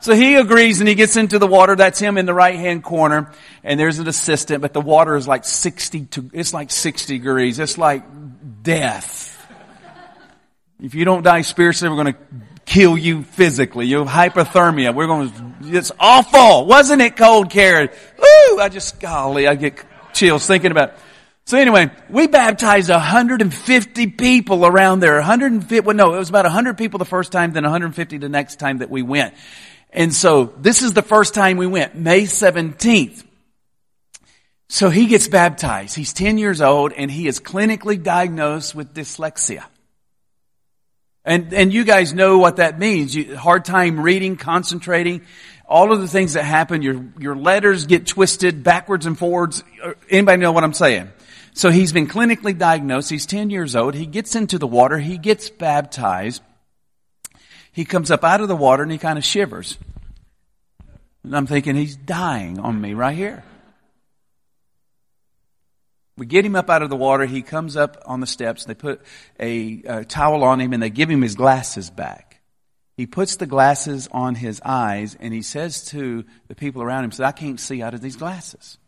[0.00, 1.74] So he agrees and he gets into the water.
[1.74, 3.32] That's him in the right hand corner.
[3.62, 7.58] And there's an assistant, but the water is like 60 to, it's like 60 degrees.
[7.58, 8.04] It's like
[8.62, 9.30] death.
[10.78, 12.20] If you don't die spiritually, we're going to
[12.64, 13.86] kill you physically.
[13.86, 14.94] You have hypothermia.
[14.94, 16.66] We're going to, it's awful.
[16.66, 17.88] Wasn't it cold, Karen?
[18.18, 18.60] Woo!
[18.60, 20.98] I just, golly, I get chills thinking about it.
[21.46, 25.16] So anyway, we baptized 150 people around there.
[25.16, 28.58] 150, well no, it was about 100 people the first time, then 150 the next
[28.58, 29.34] time that we went.
[29.90, 33.24] And so this is the first time we went, May 17th.
[34.68, 35.94] So he gets baptized.
[35.94, 39.64] He's 10 years old and he is clinically diagnosed with dyslexia.
[41.24, 43.14] And, and you guys know what that means.
[43.14, 45.22] You, hard time reading, concentrating,
[45.66, 46.82] all of the things that happen.
[46.82, 49.64] Your, your letters get twisted backwards and forwards.
[50.10, 51.10] Anybody know what I'm saying?
[51.54, 53.08] So he's been clinically diagnosed.
[53.08, 53.94] He's 10 years old.
[53.94, 54.98] He gets into the water.
[54.98, 56.42] He gets baptized.
[57.72, 59.78] He comes up out of the water and he kind of shivers.
[61.22, 63.44] And I'm thinking he's dying on me right here.
[66.16, 67.24] We get him up out of the water.
[67.26, 68.64] He comes up on the steps.
[68.64, 69.02] They put
[69.40, 72.40] a, a, towel on him and they give him his glasses back.
[72.96, 77.10] He puts the glasses on his eyes and he says to the people around him,
[77.10, 78.78] says, I can't see out of these glasses.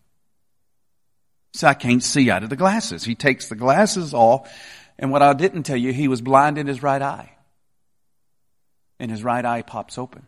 [1.55, 3.03] So I can't see out of the glasses.
[3.03, 4.49] He takes the glasses off
[4.99, 7.33] and what I didn't tell you, he was blind in his right eye.
[8.99, 10.27] And his right eye pops open.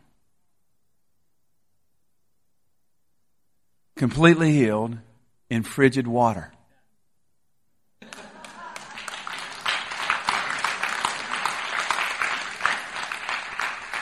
[3.95, 4.97] Completely healed
[5.49, 6.53] in frigid water.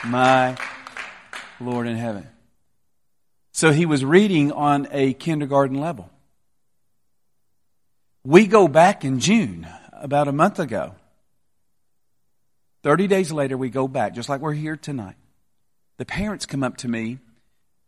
[0.04, 0.56] My
[1.60, 2.26] Lord in heaven.
[3.52, 6.10] So he was reading on a kindergarten level.
[8.24, 10.94] We go back in June, about a month ago.
[12.82, 15.16] 30 days later, we go back, just like we're here tonight.
[15.98, 17.18] The parents come up to me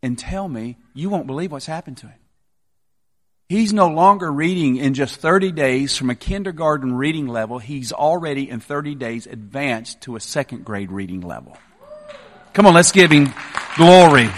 [0.02, 2.18] and tell me, You won't believe what's happened to him.
[3.48, 7.58] He's no longer reading in just 30 days from a kindergarten reading level.
[7.58, 11.56] He's already in 30 days advanced to a second grade reading level.
[12.52, 13.32] Come on, let's give him
[13.76, 14.28] glory.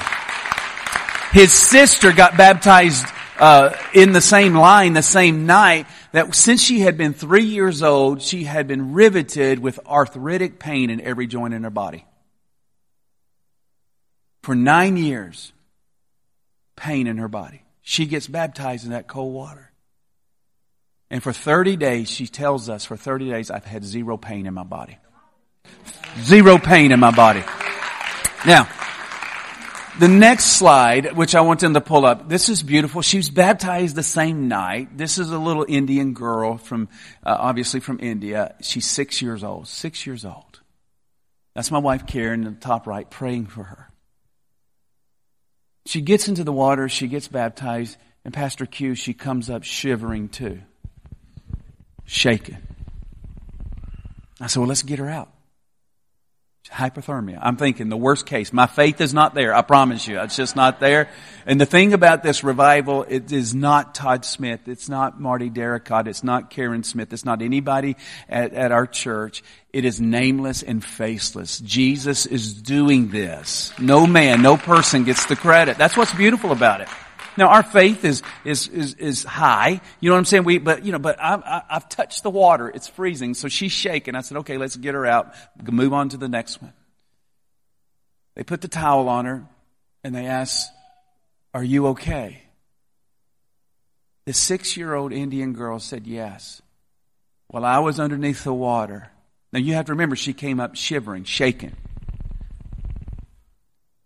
[1.32, 3.06] His sister got baptized
[3.38, 7.82] uh, in the same line the same night that since she had been three years
[7.82, 12.04] old, she had been riveted with arthritic pain in every joint in her body.
[14.42, 15.52] For nine years,
[16.76, 17.62] pain in her body.
[17.80, 19.70] She gets baptized in that cold water.
[21.10, 24.54] And for 30 days, she tells us, for 30 days, I've had zero pain in
[24.54, 24.98] my body.
[26.20, 27.42] Zero pain in my body.
[28.44, 28.68] Now,
[30.00, 33.02] the next slide, which I want them to pull up, this is beautiful.
[33.02, 34.96] She was baptized the same night.
[34.96, 36.88] This is a little Indian girl from,
[37.24, 38.54] uh, obviously from India.
[38.62, 39.68] She's six years old.
[39.68, 40.60] Six years old.
[41.54, 43.90] That's my wife Karen in the top right, praying for her.
[45.86, 50.28] She gets into the water, she gets baptized, and Pastor Q, she comes up shivering
[50.28, 50.62] too.
[52.06, 52.58] Shaking.
[54.40, 55.31] I said, well, let's get her out
[56.72, 57.38] hypothermia.
[57.40, 58.52] I'm thinking the worst case.
[58.52, 59.54] My faith is not there.
[59.54, 60.18] I promise you.
[60.20, 61.08] It's just not there.
[61.46, 64.66] And the thing about this revival, it is not Todd Smith.
[64.66, 66.06] It's not Marty Darracott.
[66.06, 67.12] It's not Karen Smith.
[67.12, 67.96] It's not anybody
[68.28, 69.42] at, at our church.
[69.72, 71.58] It is nameless and faceless.
[71.58, 73.72] Jesus is doing this.
[73.78, 75.78] No man, no person gets the credit.
[75.78, 76.88] That's what's beautiful about it.
[77.36, 79.80] Now our faith is, is, is, is high.
[80.00, 80.44] You know what I'm saying?
[80.44, 82.68] We, but, you know, but I, I, I've touched the water.
[82.68, 83.34] It's freezing.
[83.34, 84.14] So she's shaking.
[84.14, 85.34] I said, okay, let's get her out.
[85.70, 86.72] Move on to the next one.
[88.34, 89.44] They put the towel on her
[90.04, 90.70] and they asked,
[91.54, 92.42] are you okay?
[94.24, 96.62] The six year old Indian girl said yes.
[97.48, 99.10] While I was underneath the water.
[99.52, 101.76] Now you have to remember she came up shivering, shaking.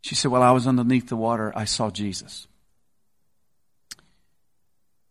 [0.02, 2.46] She said, while I was underneath the water, I saw Jesus.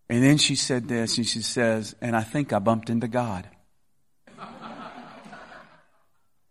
[0.10, 3.48] And then she said this, and she says, and I think I bumped into God.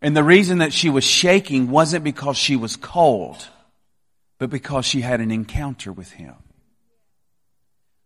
[0.03, 3.47] and the reason that she was shaking wasn't because she was cold,
[4.39, 6.35] but because she had an encounter with Him.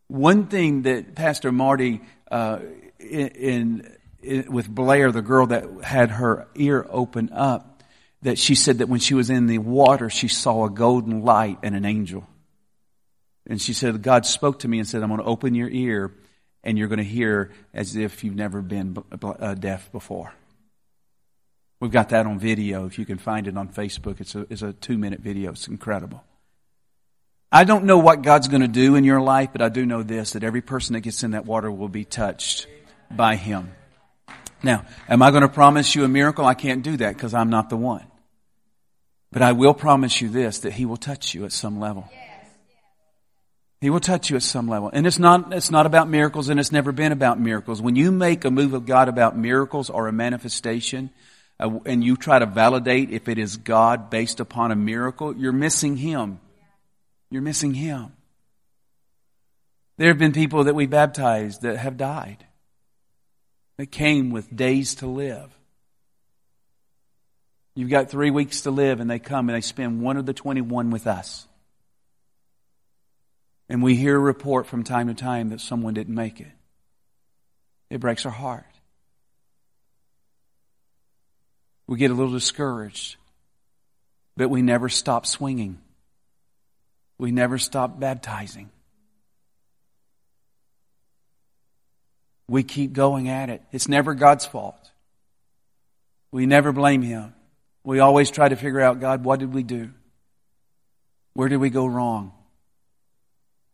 [0.08, 2.60] One thing that Pastor Marty, uh,
[2.98, 3.90] in,
[4.22, 7.82] in, with Blair, the girl that had her ear open up,
[8.22, 11.58] that she said that when she was in the water, she saw a golden light
[11.62, 12.26] and an angel.
[13.48, 16.14] And she said, God spoke to me and said, I'm going to open your ear
[16.62, 20.32] and you're going to hear as if you've never been uh, deaf before.
[21.80, 22.86] We've got that on video.
[22.86, 25.52] If you can find it on Facebook, it's a, it's a two minute video.
[25.52, 26.22] It's incredible.
[27.50, 30.02] I don't know what God's going to do in your life, but I do know
[30.02, 32.66] this, that every person that gets in that water will be touched
[33.10, 33.72] by Him.
[34.62, 36.44] Now, am I going to promise you a miracle?
[36.44, 38.04] I can't do that because I'm not the one.
[39.32, 42.10] But I will promise you this, that He will touch you at some level.
[43.80, 44.90] He will touch you at some level.
[44.92, 47.80] And it's not, it's not about miracles and it's never been about miracles.
[47.80, 51.10] When you make a move of God about miracles or a manifestation,
[51.60, 55.52] uh, and you try to validate if it is God based upon a miracle, you're
[55.52, 56.40] missing Him.
[57.30, 58.12] You're missing Him.
[59.96, 62.44] There have been people that we baptized that have died.
[63.76, 65.52] That came with days to live.
[67.74, 70.34] You've got three weeks to live and they come and they spend one of the
[70.34, 71.47] 21 with us.
[73.68, 76.52] And we hear a report from time to time that someone didn't make it.
[77.90, 78.64] It breaks our heart.
[81.86, 83.16] We get a little discouraged,
[84.36, 85.78] but we never stop swinging.
[87.18, 88.70] We never stop baptizing.
[92.46, 93.62] We keep going at it.
[93.72, 94.90] It's never God's fault.
[96.30, 97.34] We never blame Him.
[97.84, 99.90] We always try to figure out, God, what did we do?
[101.32, 102.32] Where did we go wrong?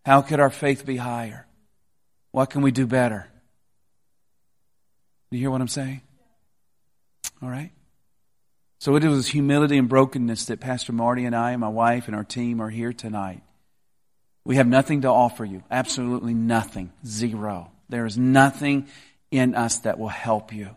[0.04, 1.46] How could our faith be higher?
[2.30, 3.28] What can we do better?
[5.30, 6.02] You hear what I'm saying?
[7.42, 7.72] All right.
[8.78, 12.14] So it is humility and brokenness that Pastor Marty and I and my wife and
[12.14, 13.42] our team are here tonight.
[14.44, 15.62] We have nothing to offer you.
[15.70, 16.92] Absolutely nothing.
[17.06, 17.72] Zero.
[17.88, 18.88] There is nothing
[19.30, 20.76] in us that will help you.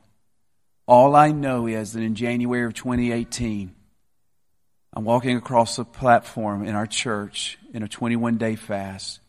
[0.87, 3.75] All I know is that in January of 2018,
[4.97, 9.19] I'm walking across a platform in our church in a 21 day fast,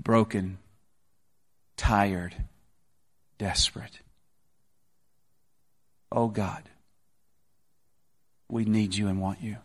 [0.00, 0.56] broken,
[1.76, 2.34] tired,
[3.36, 4.00] desperate.
[6.10, 6.62] Oh God,
[8.48, 9.58] we need you and want you.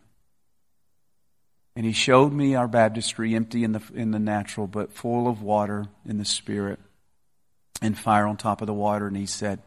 [1.78, 5.42] And he showed me our baptistry empty in the, in the natural, but full of
[5.42, 6.78] water in the spirit
[7.82, 9.08] and fire on top of the water.
[9.08, 9.62] And he said,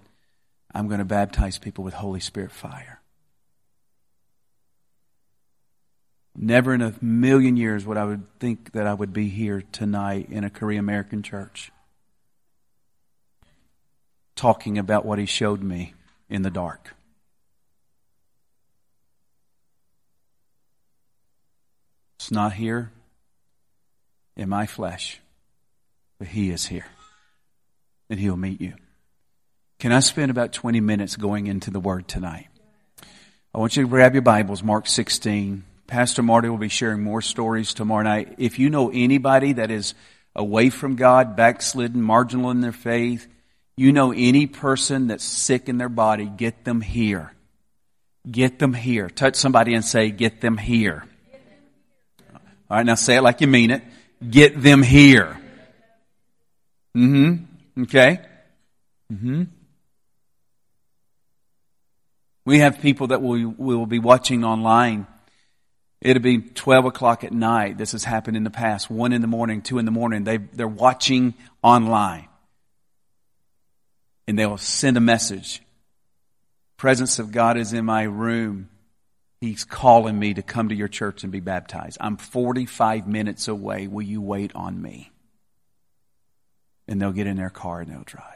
[0.74, 3.01] I'm going to baptize people with Holy Spirit fire.
[6.34, 10.28] Never in a million years would I would think that I would be here tonight
[10.30, 11.70] in a Korean American church
[14.34, 15.94] talking about what he showed me
[16.28, 16.94] in the dark.
[22.16, 22.92] It's not here
[24.36, 25.20] in my flesh,
[26.18, 26.86] but he is here.
[28.08, 28.74] And he'll meet you.
[29.78, 32.46] Can I spend about 20 minutes going into the word tonight?
[33.54, 35.64] I want you to grab your Bibles, Mark 16.
[35.86, 38.34] Pastor Marty will be sharing more stories tomorrow night.
[38.38, 39.94] If you know anybody that is
[40.34, 43.28] away from God, backslidden, marginal in their faith,
[43.76, 47.32] you know any person that's sick in their body, get them here.
[48.30, 49.08] Get them here.
[49.10, 51.04] Touch somebody and say, get them here.
[52.70, 53.82] All right, now say it like you mean it.
[54.28, 55.38] Get them here.
[56.96, 57.82] Mm-hmm.
[57.82, 58.20] Okay.
[59.12, 59.42] Mm-hmm.
[62.44, 65.06] We have people that we will be watching online.
[66.02, 67.78] It'll be 12 o'clock at night.
[67.78, 68.90] This has happened in the past.
[68.90, 70.24] One in the morning, two in the morning.
[70.24, 72.28] They, they're watching online.
[74.26, 75.62] And they'll send a message.
[76.76, 78.68] Presence of God is in my room.
[79.40, 81.98] He's calling me to come to your church and be baptized.
[82.00, 83.86] I'm 45 minutes away.
[83.86, 85.12] Will you wait on me?
[86.88, 88.26] And they'll get in their car and they'll drive.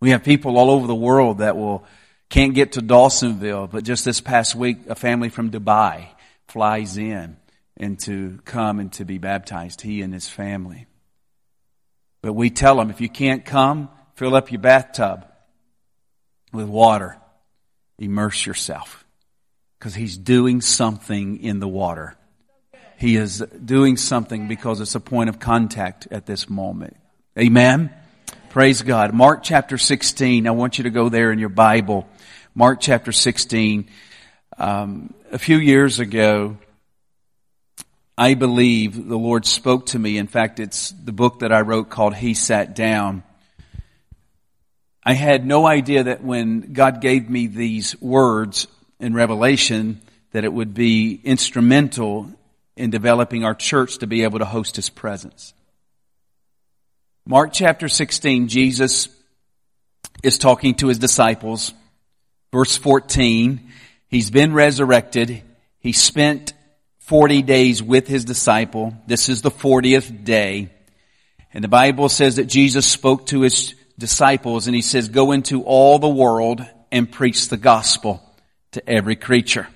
[0.00, 1.84] We have people all over the world that will
[2.28, 6.08] can't get to Dawsonville, but just this past week, a family from Dubai
[6.48, 7.36] flies in
[7.76, 10.86] and to come and to be baptized, he and his family.
[12.22, 15.26] But we tell them, if you can't come, fill up your bathtub
[16.52, 17.18] with water.
[17.98, 19.04] Immerse yourself.
[19.78, 22.16] Because he's doing something in the water.
[22.98, 26.96] He is doing something because it's a point of contact at this moment.
[27.36, 27.92] Amen?
[28.50, 29.12] Praise God.
[29.12, 30.46] Mark chapter 16.
[30.46, 32.06] I want you to go there in your Bible.
[32.54, 33.88] Mark chapter 16.
[34.58, 36.56] Um, a few years ago,
[38.16, 40.18] I believe the Lord spoke to me.
[40.18, 43.22] In fact, it's the book that I wrote called He Sat Down.
[45.04, 48.66] I had no idea that when God gave me these words
[49.00, 50.00] in Revelation,
[50.32, 52.30] that it would be instrumental
[52.76, 55.54] in developing our church to be able to host His presence.
[57.26, 59.08] Mark chapter 16, Jesus
[60.22, 61.72] is talking to His disciples
[62.52, 63.72] Verse 14,
[64.12, 65.42] he's been resurrected.
[65.80, 66.52] He spent
[67.00, 68.94] 40 days with his disciple.
[69.08, 70.70] This is the 40th day.
[71.52, 75.64] And the Bible says that Jesus spoke to his disciples and he says, go into
[75.64, 78.22] all the world and preach the gospel
[78.72, 79.66] to every creature.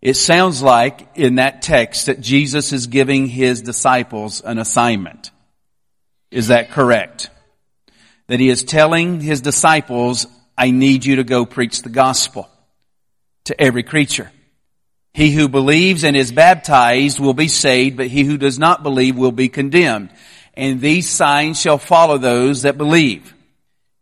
[0.00, 5.30] It sounds like in that text that Jesus is giving his disciples an assignment.
[6.32, 7.30] Is that correct?
[8.26, 10.26] That he is telling his disciples,
[10.58, 12.48] I need you to go preach the gospel
[13.44, 14.30] to every creature.
[15.14, 19.16] He who believes and is baptized will be saved, but he who does not believe
[19.16, 20.10] will be condemned.
[20.54, 23.34] And these signs shall follow those that believe.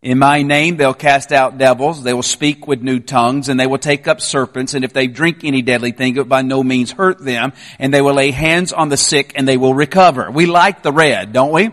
[0.02, 3.66] In my name they'll cast out devils, they will speak with new tongues, and they
[3.66, 6.62] will take up serpents, and if they drink any deadly thing, it will by no
[6.62, 10.30] means hurt them, and they will lay hands on the sick, and they will recover.
[10.30, 11.70] We like the red, don't we?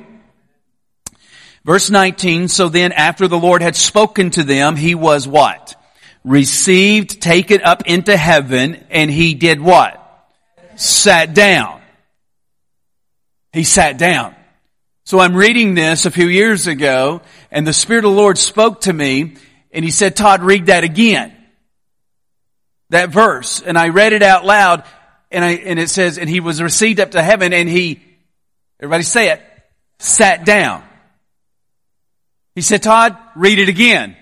[1.63, 5.76] Verse 19, so then after the Lord had spoken to them, he was what?
[6.28, 10.03] Received, taken up into heaven, and he did what?
[10.75, 11.82] Sat down.
[13.53, 14.36] He sat down.
[15.05, 18.82] So I'm reading this a few years ago, and the Spirit of the Lord spoke
[18.82, 19.38] to me,
[19.71, 21.34] and he said, Todd, read that again.
[22.89, 23.61] That verse.
[23.61, 24.84] And I read it out loud,
[25.32, 28.01] and I, and it says, and he was received up to heaven, and he,
[28.82, 29.41] everybody say it,
[29.99, 30.84] sat down.
[32.53, 34.17] He said, Todd, read it again.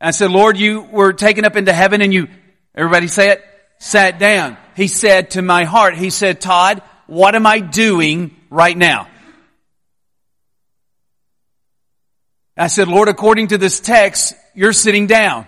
[0.00, 2.28] I said, Lord, you were taken up into heaven and you,
[2.74, 3.44] everybody say it,
[3.78, 4.56] sat down.
[4.76, 9.08] He said to my heart, he said, Todd, what am I doing right now?
[12.58, 15.46] I said, Lord, according to this text, you're sitting down.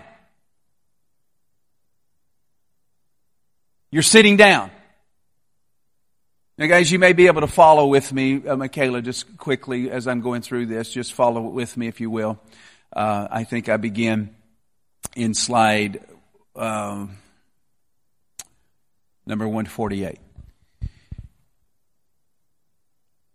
[3.91, 4.69] You're sitting down.
[6.57, 10.07] Now, guys, you may be able to follow with me, uh, Michaela, just quickly as
[10.07, 10.91] I'm going through this.
[10.91, 12.39] Just follow with me, if you will.
[12.91, 14.35] Uh, I think I begin
[15.15, 16.01] in slide
[16.55, 17.17] um,
[19.25, 20.19] number 148.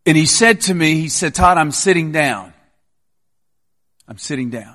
[0.07, 2.53] And he said to me, he said, Todd, I'm sitting down.
[4.07, 4.75] I'm sitting down.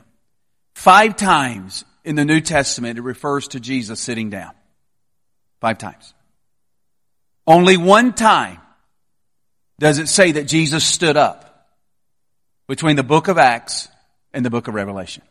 [0.73, 4.51] Five times in the New Testament, it refers to Jesus sitting down.
[5.61, 6.13] Five times.
[7.45, 8.59] Only one time
[9.79, 11.67] does it say that Jesus stood up
[12.67, 13.87] between the book of Acts
[14.33, 15.23] and the book of Revelation.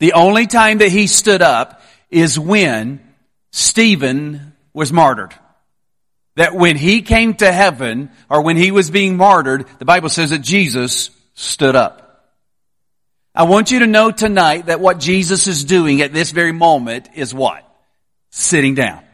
[0.00, 3.00] The only time that he stood up is when
[3.52, 5.34] Stephen was martyred.
[6.36, 10.30] That when he came to heaven, or when he was being martyred, the Bible says
[10.30, 12.32] that Jesus stood up.
[13.34, 17.10] I want you to know tonight that what Jesus is doing at this very moment
[17.14, 17.62] is what?
[18.30, 19.04] Sitting down.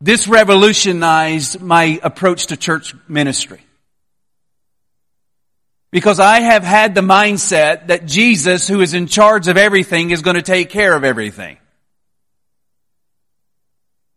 [0.00, 3.60] This revolutionized my approach to church ministry.
[5.90, 10.22] Because I have had the mindset that Jesus, who is in charge of everything, is
[10.22, 11.56] going to take care of everything.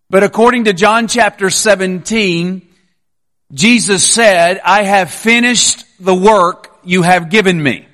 [0.09, 2.67] But according to John chapter 17,
[3.53, 7.88] Jesus said, I have finished the work you have given me.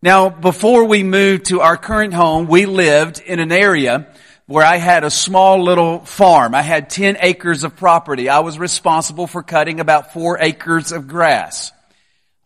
[0.00, 4.06] Now, before we moved to our current home, we lived in an area
[4.52, 6.54] where I had a small little farm.
[6.54, 8.28] I had 10 acres of property.
[8.28, 11.72] I was responsible for cutting about four acres of grass.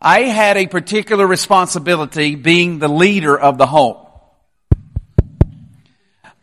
[0.01, 3.97] I had a particular responsibility being the leader of the home.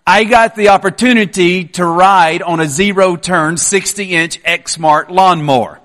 [0.07, 5.81] I got the opportunity to ride on a zero turn 60 inch Exmark lawnmower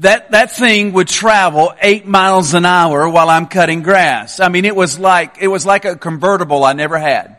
[0.00, 4.40] that, that thing would travel eight miles an hour while I'm cutting grass.
[4.40, 7.36] I mean, it was like, it was like a convertible I never had.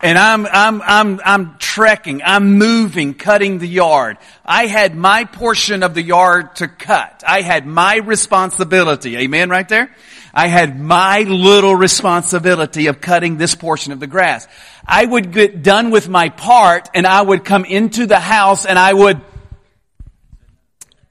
[0.00, 4.18] And I'm, I'm, I'm, I'm trekking, I'm moving, cutting the yard.
[4.44, 7.22] I had my portion of the yard to cut.
[7.26, 9.16] I had my responsibility.
[9.16, 9.94] Amen right there?
[10.34, 14.48] I had my little responsibility of cutting this portion of the grass.
[14.84, 18.78] I would get done with my part and I would come into the house and
[18.78, 19.20] I would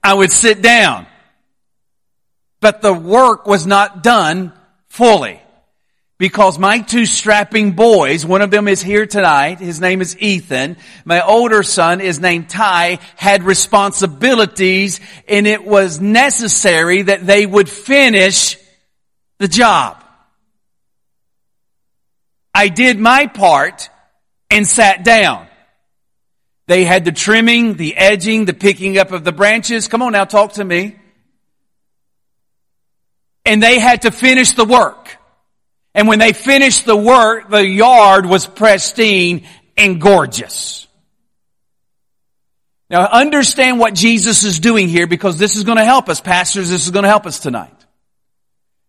[0.02, 1.06] I would sit down.
[2.60, 4.52] But the work was not done
[4.88, 5.40] fully.
[6.16, 10.76] Because my two strapping boys, one of them is here tonight, his name is Ethan,
[11.04, 17.68] my older son is named Ty, had responsibilities and it was necessary that they would
[17.68, 18.56] finish
[19.38, 20.04] the job.
[22.54, 23.90] I did my part
[24.50, 25.48] and sat down.
[26.68, 29.88] They had the trimming, the edging, the picking up of the branches.
[29.88, 30.96] Come on now, talk to me.
[33.44, 35.18] And they had to finish the work.
[35.94, 40.86] And when they finished the work, the yard was pristine and gorgeous.
[42.90, 46.20] Now understand what Jesus is doing here because this is going to help us.
[46.20, 47.72] Pastors, this is going to help us tonight.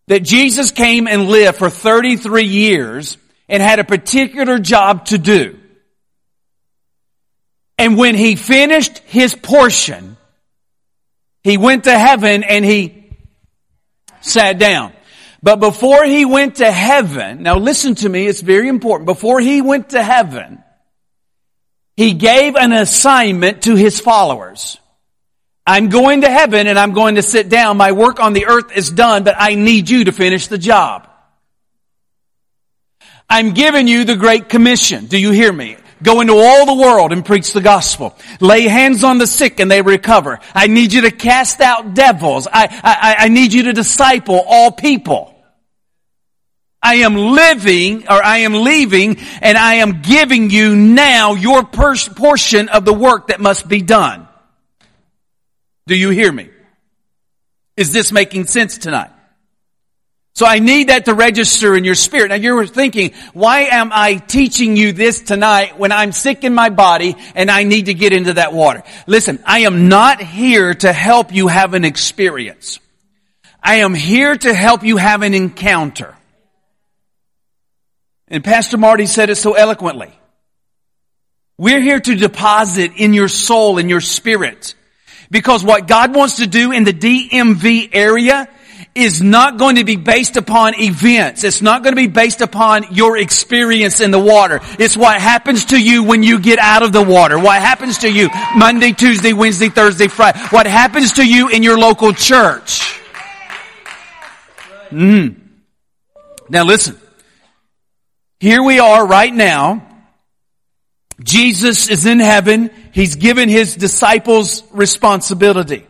[0.07, 5.59] That Jesus came and lived for 33 years and had a particular job to do.
[7.77, 10.17] And when he finished his portion,
[11.43, 13.11] he went to heaven and he
[14.21, 14.94] sat down.
[15.45, 19.05] But before he went to heaven, now listen to me, it's very important.
[19.05, 20.63] Before he went to heaven,
[21.95, 24.79] he gave an assignment to his followers.
[25.67, 27.77] I'm going to heaven and I'm going to sit down.
[27.77, 31.07] My work on the earth is done, but I need you to finish the job.
[33.29, 35.05] I'm giving you the Great Commission.
[35.05, 35.77] Do you hear me?
[36.01, 38.17] Go into all the world and preach the gospel.
[38.39, 40.39] Lay hands on the sick and they recover.
[40.55, 42.47] I need you to cast out devils.
[42.51, 45.33] I, I, I need you to disciple all people.
[46.85, 52.69] I am living or I am leaving and I am giving you now your portion
[52.69, 54.27] of the work that must be done.
[55.87, 56.47] Do you hear me?
[57.75, 59.09] Is this making sense tonight?
[60.35, 62.29] So I need that to register in your spirit.
[62.29, 66.69] Now you're thinking, why am I teaching you this tonight when I'm sick in my
[66.69, 68.83] body and I need to get into that water?
[69.07, 72.79] Listen, I am not here to help you have an experience.
[73.63, 76.14] I am here to help you have an encounter.
[78.27, 80.11] And Pastor Marty said it so eloquently.
[81.57, 84.75] We're here to deposit in your soul, in your spirit.
[85.31, 88.49] Because what God wants to do in the DMV area
[88.93, 91.43] is not going to be based upon events.
[91.43, 94.59] It's not going to be based upon your experience in the water.
[94.79, 97.37] It's what happens to you when you get out of the water.
[97.37, 100.39] What happens to you Monday, Tuesday, Wednesday, Thursday, Friday.
[100.49, 103.01] What happens to you in your local church.
[104.91, 105.35] Mm.
[106.49, 106.97] Now listen.
[108.39, 109.87] Here we are right now.
[111.23, 112.69] Jesus is in heaven.
[112.91, 115.87] He's given his disciples responsibility.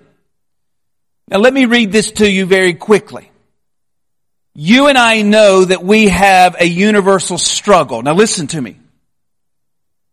[1.27, 3.31] Now let me read this to you very quickly.
[4.53, 8.01] You and I know that we have a universal struggle.
[8.03, 8.77] Now listen to me.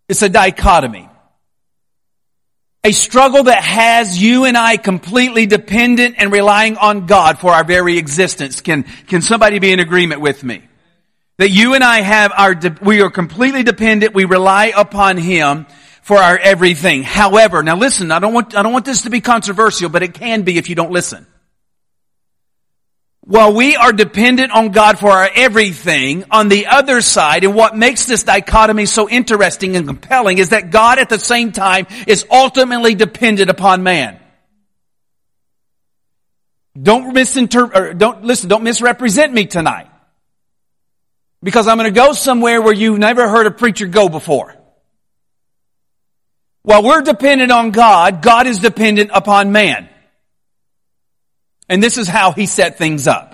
[0.09, 1.09] It's a dichotomy.
[2.83, 7.63] A struggle that has you and I completely dependent and relying on God for our
[7.63, 8.61] very existence.
[8.61, 10.63] Can, can somebody be in agreement with me?
[11.39, 15.67] That you and I have our, we are completely dependent, we rely upon Him,
[16.03, 17.03] for our everything.
[17.05, 20.15] However, now listen, I don't want, I don't want this to be controversial, but it
[20.15, 21.27] can be if you don't listen.
[23.25, 27.77] While we are dependent on God for our everything, on the other side, and what
[27.77, 32.27] makes this dichotomy so interesting and compelling is that God at the same time is
[32.29, 34.19] ultimately dependent upon man.
[36.81, 39.92] Don't misinterpret, don't, listen, don't misrepresent me tonight.
[41.43, 44.57] Because I'm going to go somewhere where you've never heard a preacher go before.
[46.63, 49.89] While we're dependent on God, God is dependent upon man.
[51.69, 53.33] And this is how he set things up.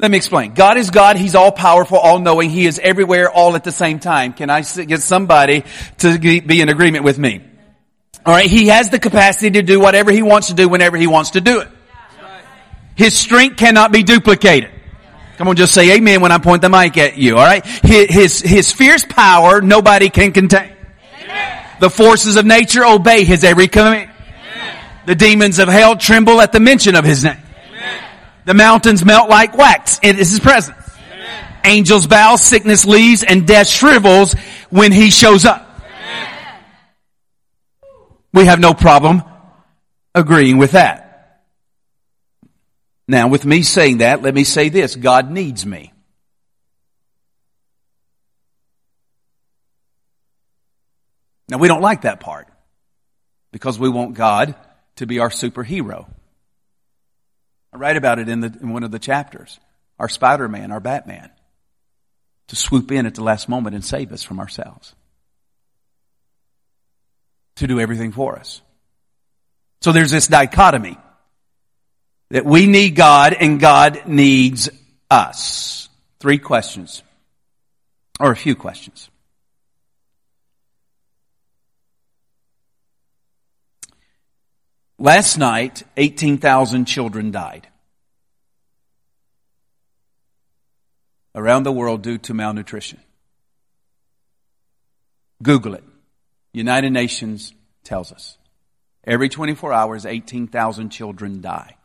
[0.00, 0.54] Let me explain.
[0.54, 1.16] God is God.
[1.16, 2.50] He's all powerful, all knowing.
[2.50, 4.32] He is everywhere all at the same time.
[4.32, 5.62] Can I get somebody
[5.98, 7.40] to be in agreement with me?
[8.26, 8.50] All right.
[8.50, 11.40] He has the capacity to do whatever he wants to do whenever he wants to
[11.40, 11.68] do it.
[12.96, 14.71] His strength cannot be duplicated.
[15.42, 17.66] Come on, just say amen when I point the mic at you, alright?
[17.66, 20.72] His, his, his fierce power, nobody can contain.
[21.20, 21.66] Amen.
[21.80, 24.08] The forces of nature obey his every command.
[24.08, 24.76] Amen.
[25.04, 27.38] The demons of hell tremble at the mention of his name.
[27.66, 28.04] Amen.
[28.44, 29.98] The mountains melt like wax.
[30.00, 30.78] It is his presence.
[31.64, 34.34] Angels bow, sickness leaves, and death shrivels
[34.70, 35.68] when he shows up.
[38.32, 39.24] We have no problem
[40.14, 41.01] agreeing with that.
[43.08, 44.96] Now, with me saying that, let me say this.
[44.96, 45.92] God needs me.
[51.48, 52.48] Now, we don't like that part
[53.50, 54.54] because we want God
[54.96, 56.06] to be our superhero.
[57.72, 59.58] I write about it in, the, in one of the chapters.
[59.98, 61.30] Our Spider-Man, our Batman.
[62.48, 64.94] To swoop in at the last moment and save us from ourselves
[67.56, 68.62] to do everything for us.
[69.80, 70.96] So there's this dichotomy
[72.32, 74.70] that we need God and God needs
[75.10, 75.90] us.
[76.18, 77.02] Three questions,
[78.18, 79.10] or a few questions.
[84.98, 87.68] Last night, 18,000 children died
[91.34, 93.00] around the world due to malnutrition.
[95.42, 95.84] Google it.
[96.54, 97.52] United Nations
[97.84, 98.38] tells us.
[99.04, 101.76] Every 24 hours, 18,000 children die.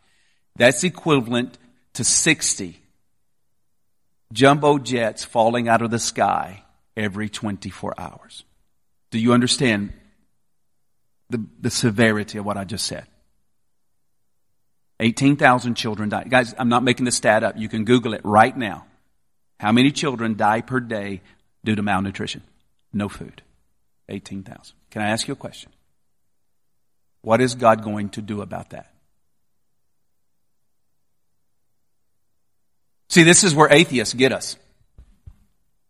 [0.57, 1.57] That's equivalent
[1.93, 2.79] to 60
[4.33, 6.63] jumbo jets falling out of the sky
[6.95, 8.43] every 24 hours.
[9.11, 9.93] Do you understand
[11.29, 13.05] the, the severity of what I just said?
[14.99, 16.23] 18,000 children die.
[16.27, 17.55] Guys, I'm not making the stat up.
[17.55, 18.85] You can Google it right now.
[19.59, 21.21] How many children die per day
[21.63, 22.41] due to malnutrition?
[22.91, 23.43] No food.
[24.09, 24.75] 18,000.
[24.89, 25.71] Can I ask you a question?
[27.21, 28.91] What is God going to do about that?
[33.09, 34.57] See, this is where atheists get us.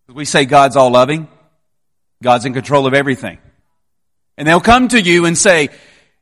[0.08, 1.28] We say God's all loving.
[2.22, 3.38] God's in control of everything.
[4.38, 5.70] And they'll come to you and say,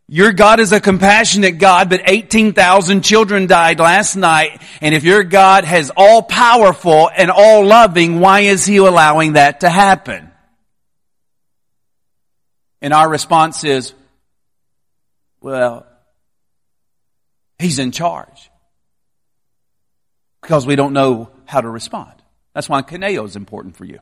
[0.07, 4.61] your God is a compassionate God, but 18,000 children died last night.
[4.79, 9.61] And if your God has all powerful and all loving, why is He allowing that
[9.61, 10.31] to happen?
[12.81, 13.93] And our response is,
[15.41, 15.87] well,
[17.57, 18.34] he's in charge.
[20.45, 22.13] Because we don't know how to respond.
[22.53, 23.97] That's why Kaneo is important for you.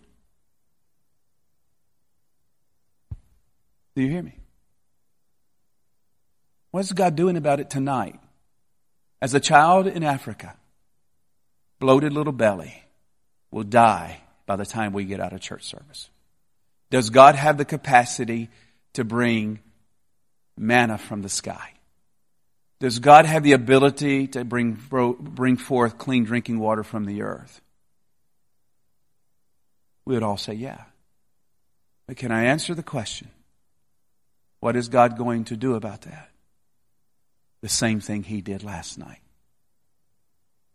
[3.96, 4.36] Do you hear me?
[6.72, 8.20] What is God doing about it tonight?
[9.22, 10.58] As a child in Africa,
[11.80, 12.84] bloated little belly
[13.50, 16.10] will die by the time we get out of church service.
[16.89, 18.50] Does God have the capacity
[18.96, 19.60] to bring
[20.58, 21.73] manna from the sky?
[22.84, 27.62] Does God have the ability to bring, bring forth clean drinking water from the earth?
[30.04, 30.82] We would all say, yeah.
[32.08, 33.30] But can I answer the question?
[34.60, 36.30] What is God going to do about that?
[37.62, 39.22] The same thing He did last night,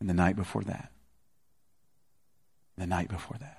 [0.00, 0.90] and the night before that,
[2.78, 3.57] the night before that.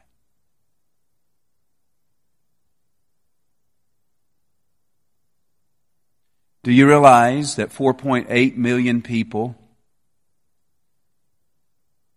[6.64, 9.56] Do you realize that 4.8 million people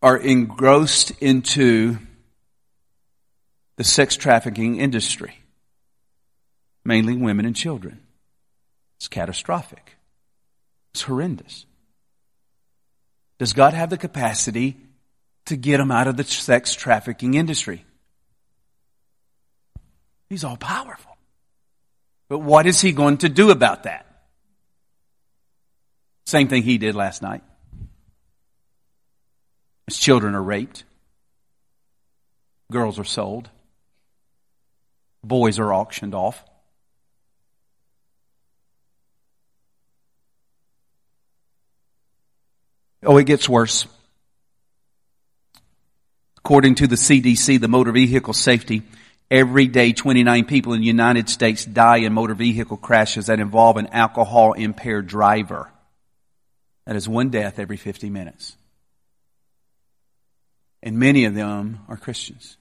[0.02, 1.98] are engrossed into
[3.76, 5.38] the sex trafficking industry?
[6.84, 8.00] Mainly women and children.
[8.98, 9.96] It's catastrophic.
[10.92, 11.66] It's horrendous.
[13.38, 14.76] Does God have the capacity
[15.46, 17.84] to get them out of the sex trafficking industry?
[20.28, 21.16] He's all powerful.
[22.28, 24.06] But what is he going to do about that?
[26.32, 27.42] Same thing he did last night.
[29.86, 30.84] His children are raped.
[32.70, 33.50] Girls are sold.
[35.22, 36.42] Boys are auctioned off.
[43.04, 43.86] Oh, it gets worse.
[46.38, 48.84] According to the CDC, the motor vehicle safety,
[49.30, 53.76] every day 29 people in the United States die in motor vehicle crashes that involve
[53.76, 55.68] an alcohol impaired driver.
[56.86, 58.56] That is one death every 50 minutes.
[60.82, 62.56] And many of them are Christians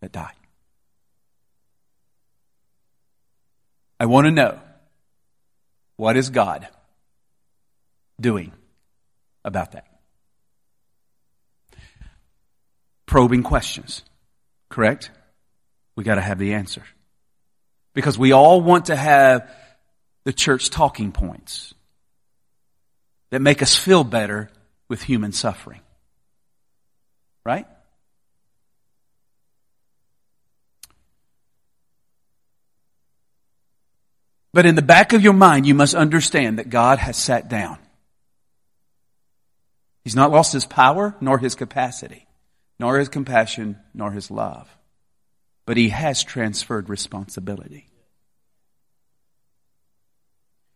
[0.00, 0.32] that die.
[3.98, 4.58] I want to know
[5.96, 6.68] what is God
[8.20, 8.52] doing
[9.44, 9.86] about that?
[13.06, 14.02] Probing questions,
[14.68, 15.10] correct?
[15.96, 16.82] We got to have the answer.
[17.94, 19.50] Because we all want to have
[20.24, 21.72] the church talking points.
[23.30, 24.50] That make us feel better
[24.88, 25.80] with human suffering.
[27.44, 27.66] Right?
[34.52, 37.78] But in the back of your mind, you must understand that God has sat down.
[40.02, 42.26] He's not lost his power, nor his capacity,
[42.78, 44.66] nor his compassion, nor his love.
[45.66, 47.86] But he has transferred responsibility.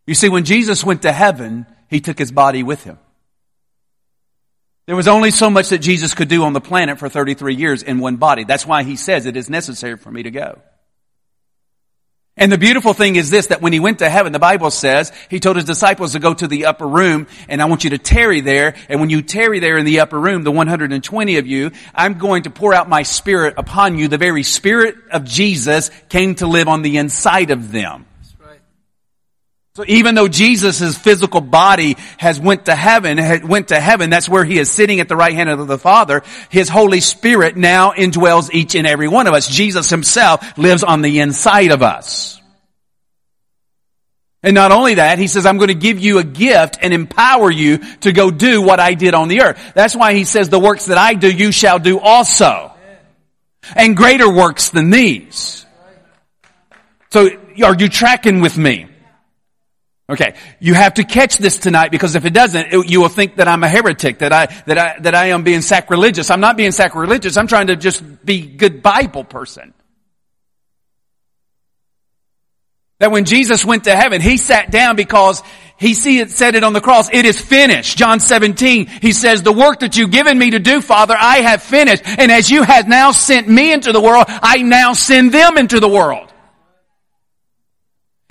[0.05, 2.97] You see, when Jesus went to heaven, he took his body with him.
[4.87, 7.83] There was only so much that Jesus could do on the planet for 33 years
[7.83, 8.45] in one body.
[8.45, 10.59] That's why he says it is necessary for me to go.
[12.37, 15.11] And the beautiful thing is this, that when he went to heaven, the Bible says,
[15.29, 17.97] he told his disciples to go to the upper room, and I want you to
[17.97, 21.71] tarry there, and when you tarry there in the upper room, the 120 of you,
[21.93, 24.07] I'm going to pour out my spirit upon you.
[24.07, 28.07] The very spirit of Jesus came to live on the inside of them.
[29.75, 34.43] So even though Jesus' physical body has went to heaven, went to heaven, that's where
[34.43, 38.53] he is sitting at the right hand of the Father, his Holy Spirit now indwells
[38.53, 39.47] each and every one of us.
[39.47, 42.41] Jesus himself lives on the inside of us.
[44.43, 47.49] And not only that, he says, I'm going to give you a gift and empower
[47.49, 49.71] you to go do what I did on the earth.
[49.73, 52.73] That's why he says, the works that I do, you shall do also.
[53.73, 55.65] And greater works than these.
[57.11, 57.29] So
[57.63, 58.87] are you tracking with me?
[60.11, 63.37] Okay, you have to catch this tonight because if it doesn't, it, you will think
[63.37, 66.29] that I'm a heretic, that I, that I, that I am being sacrilegious.
[66.29, 67.37] I'm not being sacrilegious.
[67.37, 69.73] I'm trying to just be good Bible person.
[72.99, 75.43] That when Jesus went to heaven, He sat down because
[75.79, 77.97] He see it, said it on the cross, it is finished.
[77.97, 81.63] John 17, He says, the work that you've given me to do, Father, I have
[81.63, 82.03] finished.
[82.05, 85.79] And as you have now sent me into the world, I now send them into
[85.79, 86.30] the world.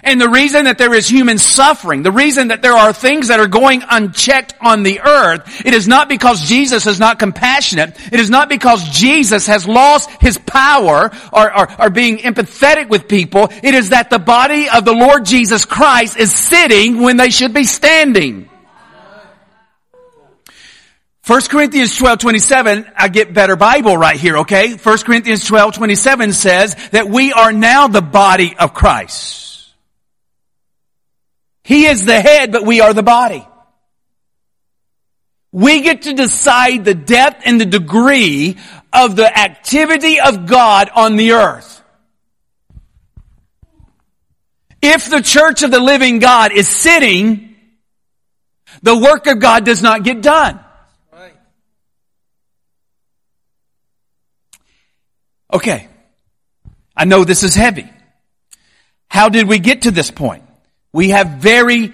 [0.02, 3.38] And the reason that there is human suffering, the reason that there are things that
[3.38, 7.96] are going unchecked on the earth, it is not because Jesus is not compassionate.
[8.12, 13.08] It is not because Jesus has lost his power or, or, or being empathetic with
[13.08, 13.48] people.
[13.62, 17.52] It is that the body of the Lord Jesus Christ is sitting when they should
[17.52, 18.48] be standing.
[21.26, 24.74] 1 Corinthians 12, 27, I get better Bible right here, okay?
[24.74, 29.49] 1 Corinthians 12, 27 says that we are now the body of Christ.
[31.70, 33.46] He is the head, but we are the body.
[35.52, 38.56] We get to decide the depth and the degree
[38.92, 41.80] of the activity of God on the earth.
[44.82, 47.54] If the church of the living God is sitting,
[48.82, 50.58] the work of God does not get done.
[55.52, 55.86] Okay.
[56.96, 57.88] I know this is heavy.
[59.06, 60.49] How did we get to this point?
[60.92, 61.92] We have very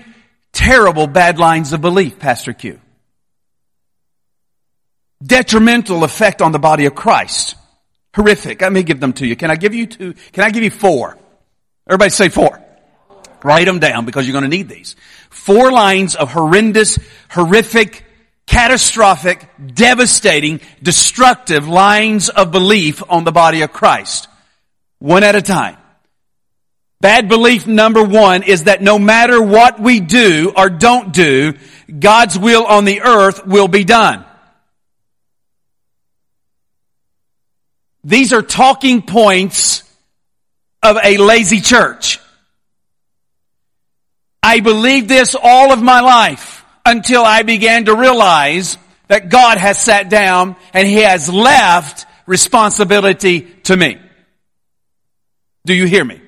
[0.53, 2.81] terrible bad lines of belief, Pastor Q.
[5.23, 7.57] Detrimental effect on the body of Christ.
[8.15, 8.61] Horrific.
[8.61, 9.37] Let me give them to you.
[9.37, 10.15] Can I give you two?
[10.33, 11.19] Can I give you four?
[11.87, 12.63] Everybody say four.
[13.45, 14.97] Write them down because you're going to need these.
[15.31, 16.99] Four lines of horrendous,
[17.31, 18.05] horrific,
[18.47, 24.29] catastrophic, devastating, destructive lines of belief on the body of Christ.
[24.99, 25.77] One at a time.
[27.07, 31.55] Bad belief number one is that no matter what we do or don't do,
[32.01, 34.25] God's will on the earth will be done.
[38.03, 39.85] These are talking points
[40.83, 42.19] of a lazy church.
[44.43, 49.79] I believed this all of my life until I began to realize that God has
[49.79, 53.97] sat down and He has left responsibility to me.
[55.67, 56.21] Do you hear me?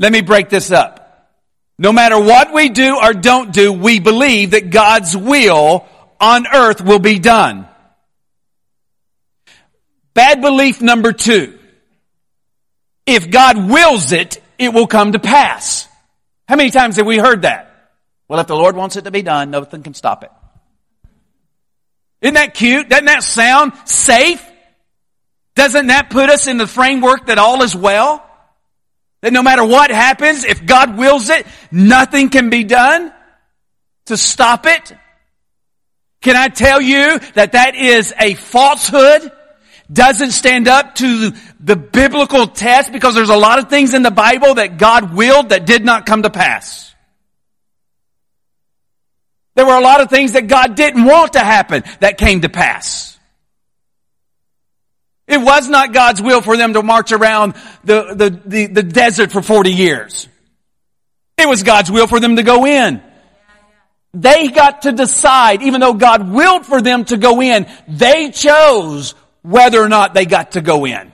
[0.00, 0.96] Let me break this up.
[1.78, 5.86] No matter what we do or don't do, we believe that God's will
[6.18, 7.68] on earth will be done.
[10.14, 11.58] Bad belief number two.
[13.04, 15.86] If God wills it, it will come to pass.
[16.48, 17.92] How many times have we heard that?
[18.26, 20.30] Well, if the Lord wants it to be done, nothing can stop it.
[22.22, 22.88] Isn't that cute?
[22.88, 24.44] Doesn't that sound safe?
[25.56, 28.26] Doesn't that put us in the framework that all is well?
[29.22, 33.12] That no matter what happens, if God wills it, nothing can be done
[34.06, 34.92] to stop it.
[36.22, 39.30] Can I tell you that that is a falsehood?
[39.92, 44.10] Doesn't stand up to the biblical test because there's a lot of things in the
[44.10, 46.94] Bible that God willed that did not come to pass.
[49.54, 52.48] There were a lot of things that God didn't want to happen that came to
[52.48, 53.18] pass.
[55.30, 57.54] It was not God's will for them to march around
[57.84, 60.28] the, the, the, the desert for 40 years.
[61.38, 63.00] It was God's will for them to go in.
[64.12, 69.14] They got to decide, even though God willed for them to go in, they chose
[69.42, 71.09] whether or not they got to go in.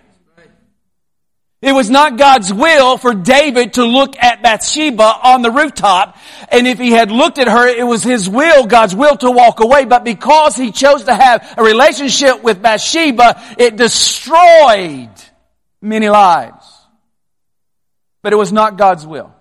[1.63, 6.17] It was not God's will for David to look at Bathsheba on the rooftop,
[6.51, 9.61] and if he had looked at her, it was his will, God's will to walk
[9.61, 15.11] away, but because he chose to have a relationship with Bathsheba, it destroyed
[15.81, 16.67] many lives.
[18.23, 19.33] But it was not God's will.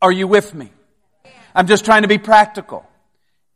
[0.00, 0.70] Are you with me?
[1.54, 2.86] I'm just trying to be practical.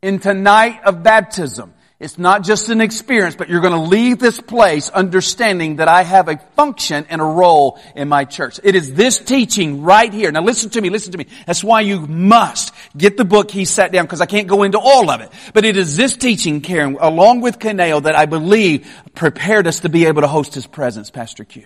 [0.01, 1.73] In tonight of baptism,
[2.03, 6.03] it's not just an experience, but you're going to leave this place understanding that I
[6.03, 8.59] have a function and a role in my church.
[8.61, 10.29] It is this teaching right here.
[10.29, 11.27] Now listen to me, listen to me.
[11.47, 14.79] That's why you must get the book he sat down because I can't go into
[14.79, 15.31] all of it.
[15.53, 18.85] But it is this teaching, Karen, along with Kaneo, that I believe
[19.15, 21.65] prepared us to be able to host his presence, Pastor Q.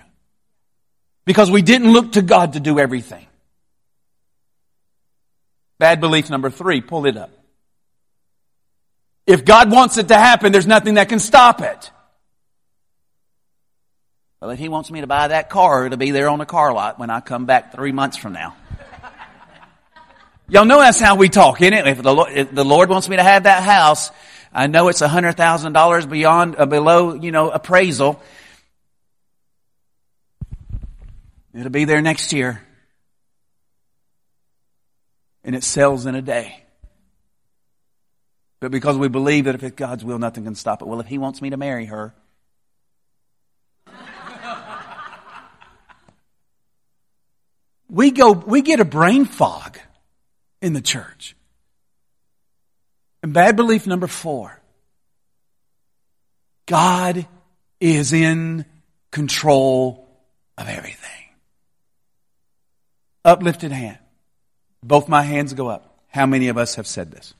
[1.25, 3.25] Because we didn't look to God to do everything.
[5.79, 7.31] Bad belief number three, pull it up.
[9.27, 11.91] If God wants it to happen, there's nothing that can stop it.
[14.41, 16.73] Well, if He wants me to buy that car, it'll be there on the car
[16.73, 18.55] lot when I come back three months from now.
[20.47, 21.85] Y'all know that's how we talk, isn't it?
[21.85, 24.11] If the, Lord, if the Lord wants me to have that house,
[24.53, 28.21] I know it's a hundred thousand dollars beyond, uh, below, you know, appraisal.
[31.53, 32.61] It'll be there next year
[35.43, 36.63] and it sells in a day.
[38.59, 40.87] But because we believe that if it's God's will, nothing can stop it.
[40.87, 42.13] Well, if He wants me to marry her,
[47.89, 49.77] we go, we get a brain fog
[50.61, 51.35] in the church.
[53.23, 54.59] And bad belief number four
[56.65, 57.25] God
[57.79, 58.65] is in
[59.11, 60.07] control
[60.57, 61.11] of everything.
[63.23, 63.99] Uplifted hand.
[64.83, 66.03] Both my hands go up.
[66.09, 67.33] How many of us have said this?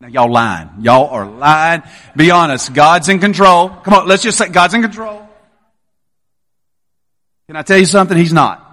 [0.00, 0.70] Now y'all lying.
[0.80, 1.82] Y'all are lying.
[2.16, 2.72] Be honest.
[2.72, 3.68] God's in control.
[3.68, 5.28] Come on, let's just say God's in control.
[7.46, 8.16] Can I tell you something?
[8.16, 8.66] He's not.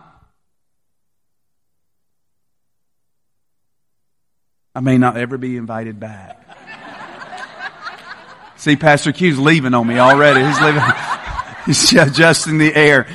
[4.74, 6.44] I may not ever be invited back.
[8.58, 10.46] See, Pastor Q's leaving on me already.
[10.46, 10.84] He's leaving.
[11.66, 13.08] He's adjusting the air.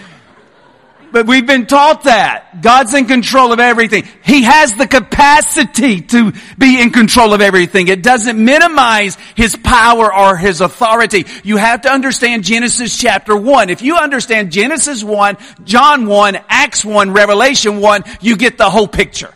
[1.13, 2.63] But we've been taught that.
[2.63, 4.09] God's in control of everything.
[4.25, 7.89] He has the capacity to be in control of everything.
[7.89, 11.27] It doesn't minimize His power or His authority.
[11.45, 13.69] You have to understand Genesis chapter 1.
[13.69, 18.89] If you understand Genesis 1, John 1, Acts 1, Revelation 1, you get the whole
[18.89, 19.35] picture.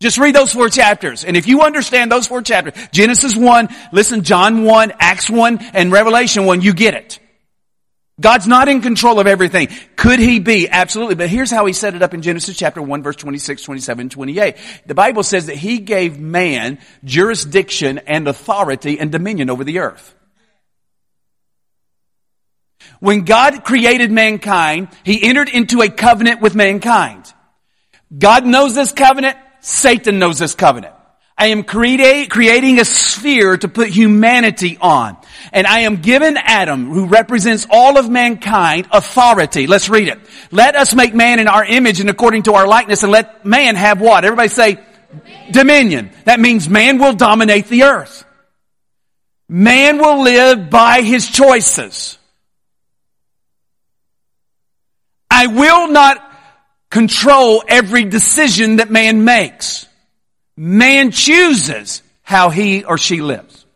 [0.00, 1.24] Just read those four chapters.
[1.24, 5.92] And if you understand those four chapters, Genesis 1, listen, John 1, Acts 1, and
[5.92, 7.20] Revelation 1, you get it.
[8.20, 9.68] God's not in control of everything.
[9.96, 10.68] Could he be?
[10.68, 11.16] Absolutely.
[11.16, 14.56] But here's how he set it up in Genesis chapter 1 verse 26, 27, 28.
[14.86, 20.14] The Bible says that he gave man jurisdiction and authority and dominion over the earth.
[23.00, 27.32] When God created mankind, he entered into a covenant with mankind.
[28.16, 29.36] God knows this covenant.
[29.60, 30.93] Satan knows this covenant.
[31.36, 35.16] I am create, creating a sphere to put humanity on.
[35.52, 39.66] And I am given Adam, who represents all of mankind, authority.
[39.66, 40.20] Let's read it.
[40.52, 43.74] Let us make man in our image and according to our likeness and let man
[43.74, 44.24] have what?
[44.24, 45.52] Everybody say dominion.
[45.52, 46.10] dominion.
[46.24, 48.24] That means man will dominate the earth.
[49.48, 52.16] Man will live by his choices.
[55.28, 56.20] I will not
[56.90, 59.88] control every decision that man makes.
[60.56, 63.66] Man chooses how he or she lives.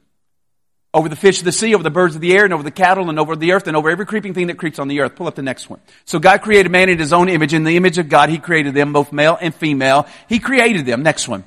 [0.95, 2.71] Over the fish of the sea, over the birds of the air, and over the
[2.71, 5.17] cattle, and over the earth, and over every creeping thing that creeps on the earth.
[5.17, 5.81] Pull up the next one.
[6.07, 7.53] So God created man in his own image.
[7.53, 10.07] In the image of God, he created them, both male and female.
[10.29, 11.03] He created them.
[11.03, 11.45] Next one.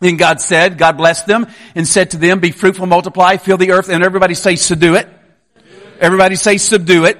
[0.00, 3.70] Then God said, God blessed them and said to them, be fruitful, multiply, fill the
[3.70, 5.08] earth, and everybody say subdue it.
[6.00, 7.18] Everybody say subdue it.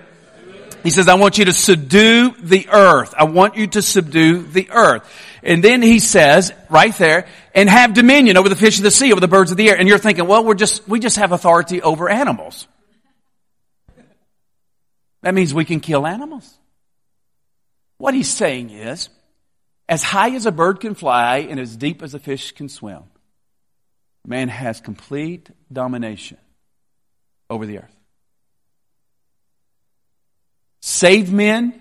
[0.82, 3.14] He says, I want you to subdue the earth.
[3.16, 5.10] I want you to subdue the earth.
[5.44, 9.12] And then he says, right there, and have dominion over the fish of the sea,
[9.12, 9.76] over the birds of the air.
[9.78, 12.66] And you're thinking, well, we're just, we just have authority over animals.
[15.22, 16.52] That means we can kill animals.
[17.98, 19.08] What he's saying is,
[19.88, 23.04] as high as a bird can fly and as deep as a fish can swim,
[24.26, 26.38] man has complete domination
[27.48, 27.94] over the earth
[30.84, 31.80] saved men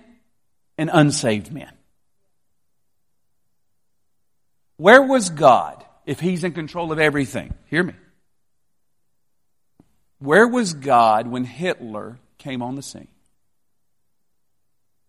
[0.78, 1.72] and unsaved men.
[4.78, 7.54] Where was God if He's in control of everything?
[7.66, 7.94] Hear me.
[10.20, 13.10] Where was God when Hitler came on the scene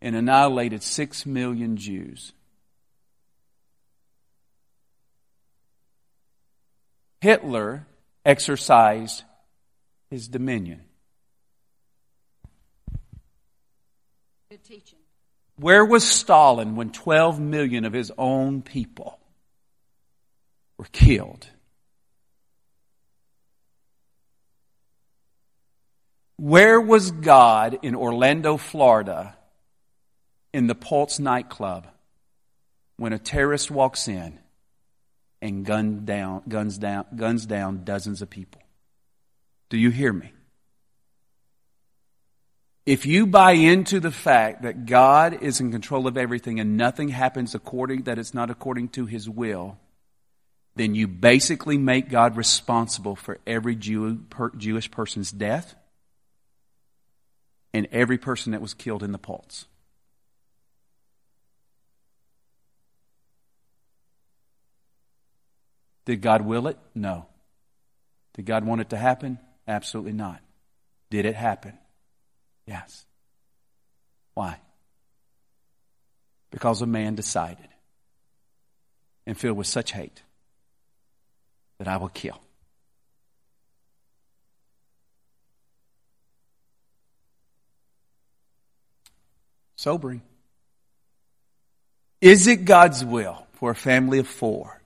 [0.02, 2.32] and annihilated six million Jews?
[7.20, 7.86] Hitler
[8.24, 9.22] exercised
[10.10, 10.82] his dominion.
[14.50, 14.98] Good teaching.
[15.56, 19.20] Where was Stalin when 12 million of his own people
[20.78, 21.48] were killed?
[26.36, 29.36] Where was God in Orlando, Florida,
[30.52, 31.86] in the Pulse nightclub,
[32.96, 34.38] when a terrorist walks in
[35.40, 38.62] and gun down, guns down, guns down dozens of people?
[39.70, 40.32] Do you hear me?
[42.86, 47.08] If you buy into the fact that God is in control of everything and nothing
[47.08, 49.78] happens according that it's not according to his will,
[50.76, 55.74] then you basically make God responsible for every Jew, per, Jewish person's death
[57.72, 59.66] and every person that was killed in the Pulse.
[66.06, 66.78] Did God will it?
[66.94, 67.26] No.
[68.34, 69.38] Did God want it to happen?
[69.66, 70.40] Absolutely not.
[71.08, 71.78] Did it happen?
[72.66, 73.06] Yes.
[74.34, 74.58] Why?
[76.50, 77.68] Because a man decided
[79.26, 80.22] and filled with such hate
[81.78, 82.40] that I will kill.
[89.76, 90.22] Sobering.
[92.20, 94.80] Is it God's will for a family of four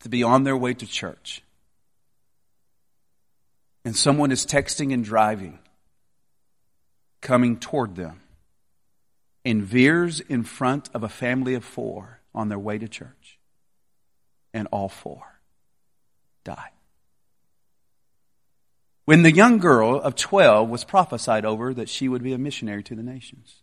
[0.00, 1.42] to be on their way to church?
[3.84, 5.58] And someone is texting and driving,
[7.20, 8.20] coming toward them,
[9.44, 13.40] and veers in front of a family of four on their way to church.
[14.54, 15.32] And all four
[16.44, 16.70] die.
[19.04, 22.82] When the young girl of 12 was prophesied over that she would be a missionary
[22.84, 23.62] to the nations.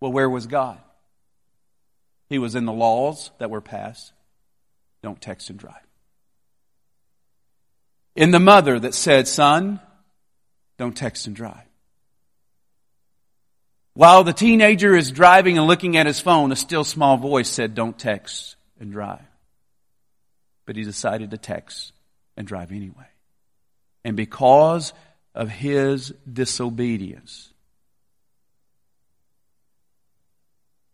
[0.00, 0.80] Well, where was God?
[2.28, 4.12] He was in the laws that were passed.
[5.02, 5.86] Don't text and drive.
[8.16, 9.80] In the mother that said, Son,
[10.76, 11.66] don't text and drive.
[13.94, 17.74] While the teenager is driving and looking at his phone, a still small voice said,
[17.74, 19.20] Don't text and drive.
[20.64, 21.92] But he decided to text
[22.36, 23.06] and drive anyway.
[24.04, 24.94] And because
[25.34, 27.52] of his disobedience,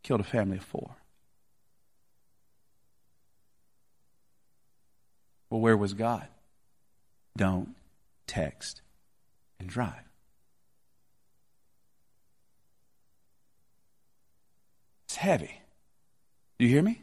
[0.02, 0.90] killed a family of four.
[5.50, 6.26] Well, where was God?
[7.36, 7.74] Don't
[8.26, 8.82] text
[9.60, 10.07] and drive.
[15.18, 15.60] Heavy.
[16.58, 17.02] Do you hear me?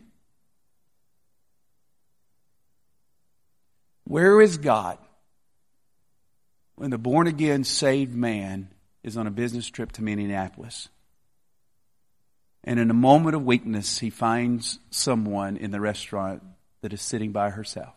[4.05, 4.97] Where is God
[6.75, 8.69] when the born again saved man
[9.03, 10.87] is on a business trip to Minneapolis?
[12.63, 16.41] And in a moment of weakness, he finds someone in the restaurant
[16.81, 17.93] that is sitting by herself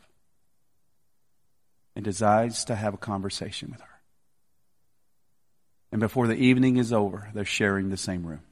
[1.95, 3.87] and decides to have a conversation with her.
[5.93, 8.43] And before the evening is over, they're sharing the same room.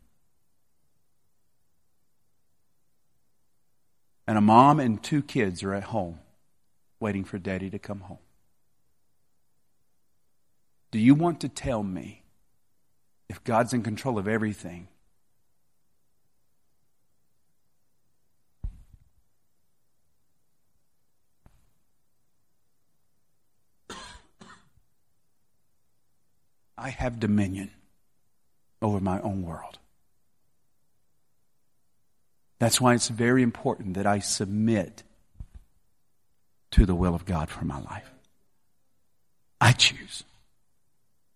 [4.27, 6.19] And a mom and two kids are at home
[6.99, 8.19] waiting for daddy to come home.
[10.91, 12.23] Do you want to tell me
[13.29, 14.89] if God's in control of everything?
[26.79, 27.71] I have dominion
[28.81, 29.79] over my own world.
[32.59, 35.03] That's why it's very important that I submit
[36.73, 38.11] to the will of God for my life.
[39.61, 40.25] I choose.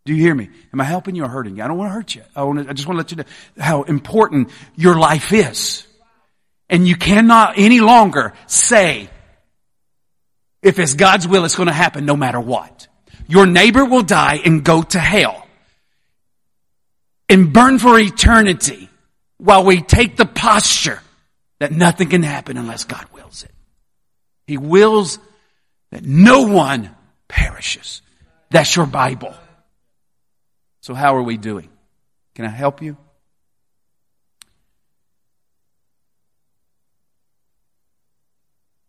[0.06, 0.48] Do you hear me?
[0.72, 1.62] Am I helping you or hurting you?
[1.62, 2.22] I don't want to hurt you.
[2.34, 5.86] I, want to, I just want to let you know how important your life is.
[6.68, 9.10] And you cannot any longer say,
[10.62, 12.88] if it's God's will, it's going to happen no matter what.
[13.28, 15.46] Your neighbor will die and go to hell
[17.28, 18.88] and burn for eternity
[19.38, 21.00] while we take the posture
[21.60, 23.52] that nothing can happen unless God wills it.
[24.46, 25.18] He wills
[25.92, 26.90] that no one
[27.28, 28.02] perishes.
[28.50, 29.34] That's your Bible.
[30.80, 31.68] So how are we doing?
[32.34, 32.96] Can I help you?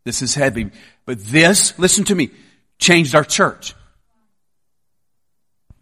[0.03, 0.71] This is heavy,
[1.05, 2.31] but this, listen to me,
[2.79, 3.75] changed our church.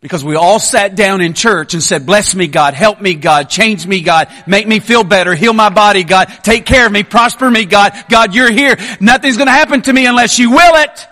[0.01, 3.49] Because we all sat down in church and said, bless me God, help me God,
[3.49, 7.03] change me God, make me feel better, heal my body God, take care of me,
[7.03, 8.77] prosper me God, God you're here.
[9.01, 11.07] Nothing's gonna happen to me unless you will it.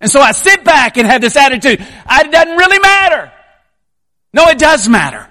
[0.00, 3.32] And so I sit back and have this attitude, it doesn't really matter.
[4.32, 5.28] No, it does matter.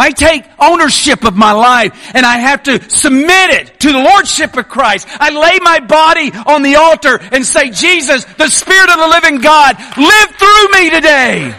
[0.00, 4.56] I take ownership of my life and I have to submit it to the Lordship
[4.56, 5.06] of Christ.
[5.10, 9.42] I lay my body on the altar and say, Jesus, the Spirit of the living
[9.42, 11.54] God, live through me today.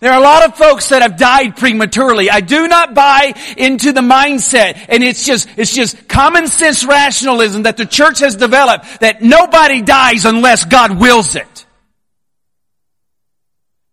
[0.00, 2.30] There are a lot of folks that have died prematurely.
[2.30, 7.64] I do not buy into the mindset, and it's just, it's just common sense rationalism
[7.64, 11.66] that the church has developed that nobody dies unless God wills it.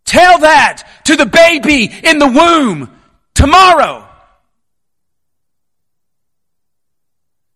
[0.06, 2.96] Tell that to the baby in the womb
[3.34, 4.08] tomorrow.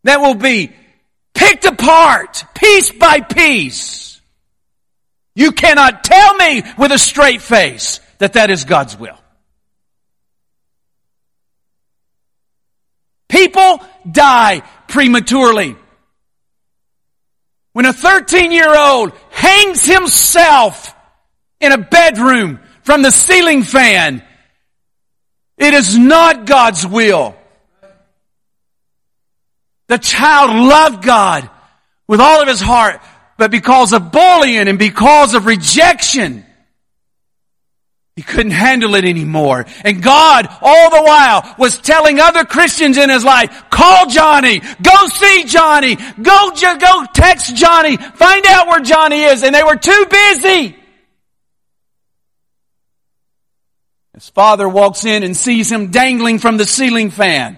[0.06, 0.72] That will be
[1.36, 4.20] picked apart piece by piece.
[5.36, 9.18] You cannot tell me with a straight face that that is God's will.
[13.28, 15.76] People die prematurely.
[17.74, 20.94] When a 13 year old hangs himself
[21.60, 24.24] in a bedroom from the ceiling fan,
[25.58, 27.36] it is not God's will.
[29.88, 31.50] The child loved God
[32.08, 33.02] with all of his heart,
[33.38, 36.46] but because of bullying and because of rejection,
[38.20, 39.66] he couldn't handle it anymore.
[39.86, 45.08] And God, all the while, was telling other Christians in his life, call Johnny, go
[45.08, 49.42] see Johnny, go, go text Johnny, find out where Johnny is.
[49.44, 50.76] And they were too busy.
[54.16, 57.58] His father walks in and sees him dangling from the ceiling fan.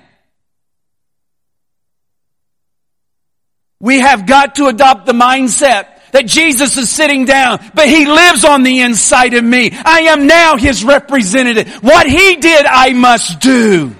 [3.79, 8.43] We have got to adopt the mindset that Jesus is sitting down, but He lives
[8.43, 9.71] on the inside of me.
[9.71, 11.83] I am now His representative.
[11.83, 13.95] What He did, I must do.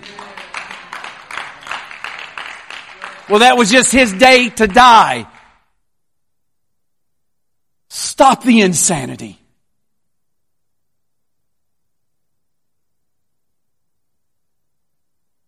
[3.30, 5.28] Well, that was just His day to die.
[7.90, 9.38] Stop the insanity.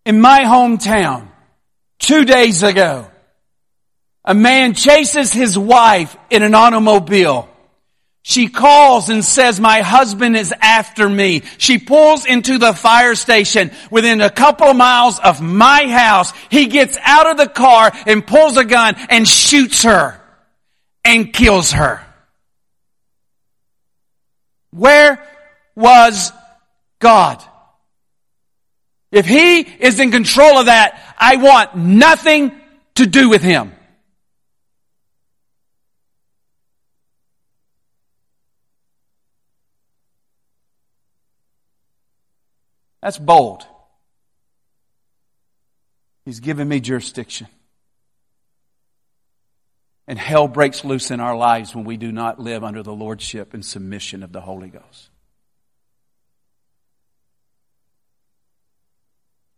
[0.05, 1.29] In my hometown,
[1.99, 3.09] two days ago,
[4.25, 7.49] a man chases his wife in an automobile.
[8.25, 11.43] She calls and says, my husband is after me.
[11.57, 16.31] She pulls into the fire station within a couple of miles of my house.
[16.49, 20.21] He gets out of the car and pulls a gun and shoots her
[21.03, 22.01] and kills her.
[24.71, 25.21] Where
[25.75, 26.31] was
[26.99, 27.43] God?
[29.11, 32.53] If He is in control of that, I want nothing
[32.95, 33.73] to do with Him.
[43.03, 43.65] That's bold.
[46.23, 47.47] He's given me jurisdiction.
[50.07, 53.53] And hell breaks loose in our lives when we do not live under the lordship
[53.53, 55.09] and submission of the Holy Ghost.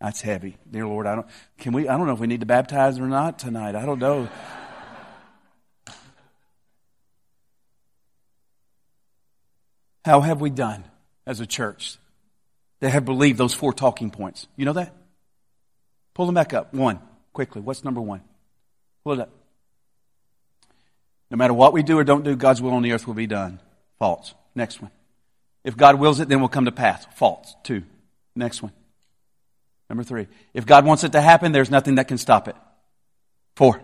[0.01, 0.57] That's heavy.
[0.69, 1.27] Dear Lord, I don't
[1.59, 3.75] can we I don't know if we need to baptize or not tonight.
[3.75, 4.27] I don't know.
[10.03, 10.83] How have we done
[11.27, 11.99] as a church
[12.85, 14.45] that have believed those four talking points.
[14.55, 14.93] You know that?
[16.13, 16.71] Pull them back up.
[16.71, 16.99] One,
[17.33, 17.59] quickly.
[17.59, 18.21] What's number one?
[19.03, 19.31] Pull it up.
[21.31, 23.25] No matter what we do or don't do, God's will on the earth will be
[23.25, 23.59] done.
[23.97, 24.35] False.
[24.53, 24.91] Next one.
[25.63, 27.07] If God wills it, then we'll come to pass.
[27.15, 27.55] False.
[27.63, 27.81] Two.
[28.35, 28.71] Next one.
[29.89, 30.27] Number three.
[30.53, 32.55] If God wants it to happen, there's nothing that can stop it.
[33.55, 33.81] Four.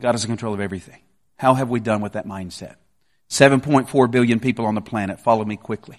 [0.00, 1.02] God is in control of everything.
[1.36, 2.76] How have we done with that mindset?
[3.28, 5.20] 7.4 billion people on the planet.
[5.20, 5.98] Follow me quickly.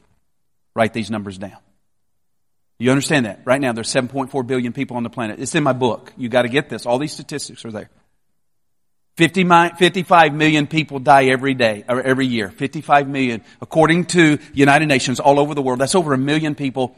[0.74, 1.58] Write these numbers down.
[2.84, 3.40] You understand that?
[3.46, 5.40] Right now, there's 7.4 billion people on the planet.
[5.40, 6.12] It's in my book.
[6.18, 6.86] You got to get this.
[6.86, 7.90] All these statistics are there.
[9.16, 9.46] 50,
[9.78, 12.50] 55 million people die every day, or every year.
[12.50, 15.80] 55 million, according to United Nations, all over the world.
[15.80, 16.94] That's over a million people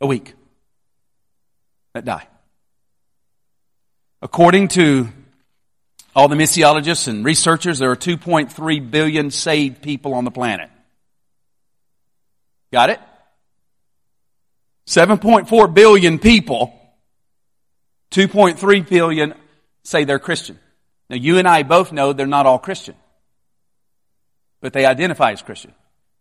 [0.00, 0.32] a week
[1.92, 2.26] that die.
[4.22, 5.10] According to
[6.16, 10.70] all the missiologists and researchers, there are 2.3 billion saved people on the planet.
[12.72, 13.00] Got it?
[14.86, 16.74] 7.4 billion people,
[18.10, 19.34] 2.3 billion
[19.84, 20.58] say they're Christian.
[21.08, 22.94] Now you and I both know they're not all Christian.
[24.60, 25.74] But they identify as Christian.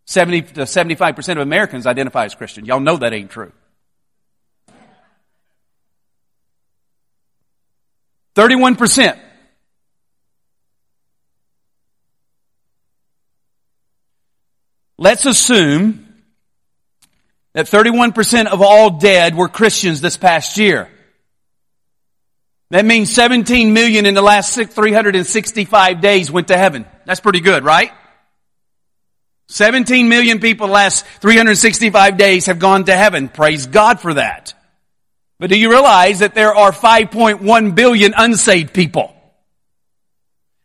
[0.05, 2.65] 70 to 75% of Americans identify as Christian.
[2.65, 3.51] Y'all know that ain't true.
[8.35, 9.17] 31%.
[14.97, 16.10] Let's assume
[17.53, 20.89] that 31% of all dead were Christians this past year.
[22.69, 26.85] That means 17 million in the last 365 days went to heaven.
[27.05, 27.91] That's pretty good, right?
[29.49, 33.27] 17 million people last 365 days have gone to heaven.
[33.27, 34.53] Praise God for that.
[35.39, 39.13] But do you realize that there are 5.1 billion unsaved people?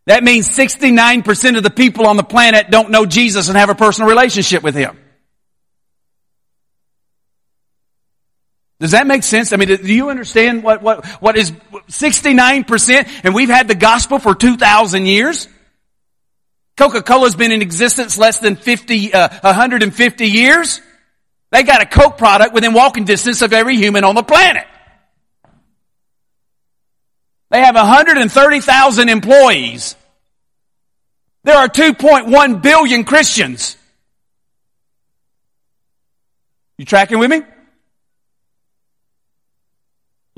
[0.07, 3.75] That means 69% of the people on the planet don't know Jesus and have a
[3.75, 4.97] personal relationship with Him.
[8.79, 9.53] Does that make sense?
[9.53, 14.19] I mean, do you understand what, what, what is 69% and we've had the gospel
[14.19, 15.49] for 2,000 years?
[16.77, 20.83] Coca-Cola's been in existence less than 50, uh, 150 years.
[21.51, 24.67] They got a Coke product within walking distance of every human on the planet.
[27.51, 29.97] They have 130,000 employees.
[31.45, 33.77] There are 2.1 billion Christians.
[36.77, 37.43] You tracking with me?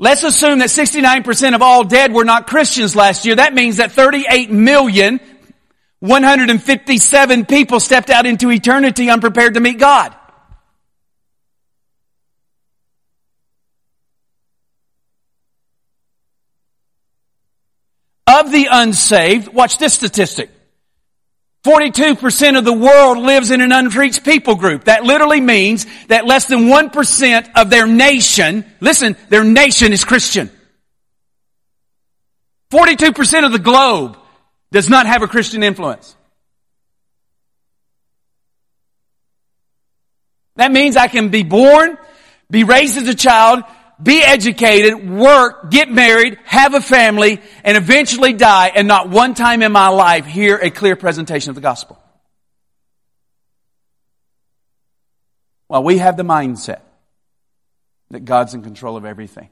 [0.01, 3.35] Let's assume that 69% of all dead were not Christians last year.
[3.35, 5.19] That means that 38 million
[5.99, 10.15] 157 people stepped out into eternity unprepared to meet God.
[18.25, 20.49] Of the unsaved, watch this statistic.
[21.65, 24.85] 42% of the world lives in an unreached people group.
[24.85, 30.49] That literally means that less than 1% of their nation, listen, their nation is Christian.
[32.71, 34.17] 42% of the globe
[34.71, 36.15] does not have a Christian influence.
[40.55, 41.97] That means I can be born,
[42.49, 43.63] be raised as a child,
[44.01, 49.61] be educated, work, get married, have a family, and eventually die, and not one time
[49.61, 52.01] in my life hear a clear presentation of the gospel.
[55.67, 56.79] Well, we have the mindset
[58.09, 59.49] that God's in control of everything.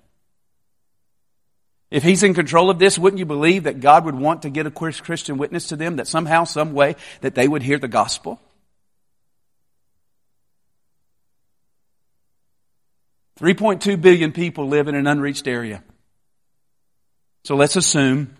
[1.91, 4.65] If he's in control of this, wouldn't you believe that God would want to get
[4.65, 8.41] a Christian witness to them that somehow, some way, that they would hear the gospel?
[13.37, 15.83] Three point two billion people live in an unreached area.
[17.43, 18.35] So let's assume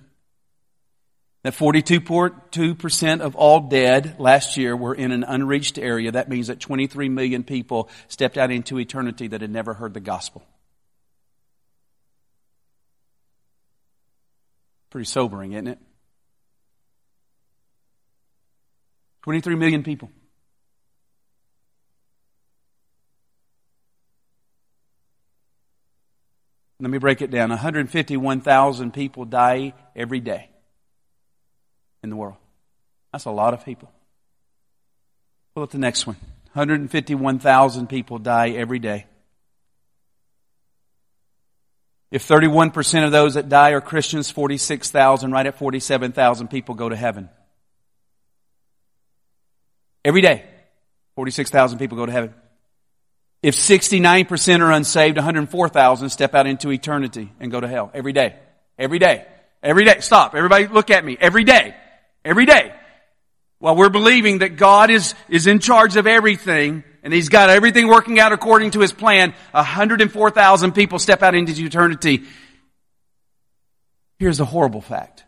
[1.44, 6.12] that 42.2% of all dead last year were in an unreached area.
[6.12, 10.00] That means that 23 million people stepped out into eternity that had never heard the
[10.00, 10.44] gospel.
[14.90, 15.80] Pretty sobering, isn't it?
[19.22, 20.10] 23 million people.
[26.80, 27.50] Let me break it down.
[27.50, 30.50] 151,000 people die every day
[32.04, 32.38] in the world.
[33.12, 33.92] That's a lot of people.
[35.56, 36.18] Pull up the next one.
[36.54, 39.08] 151,000 people die every day.
[42.12, 46.96] If 31% of those that die are Christians, 46,000, right at 47,000 people go to
[46.96, 47.30] heaven.
[50.06, 50.46] Every day,
[51.16, 52.34] 46,000 people go to heaven.
[53.48, 57.90] If 69% are unsaved, 104,000 step out into eternity and go to hell.
[57.94, 58.36] Every day.
[58.78, 59.26] Every day.
[59.64, 60.02] Every day.
[60.02, 60.36] Stop.
[60.36, 61.16] Everybody look at me.
[61.18, 61.74] Every day.
[62.26, 62.74] Every day.
[63.60, 67.88] While we're believing that God is, is in charge of everything, and he's got everything
[67.88, 69.34] working out according to his plan.
[69.52, 72.26] 104,000 people step out into eternity.
[74.20, 75.24] Here's the horrible fact.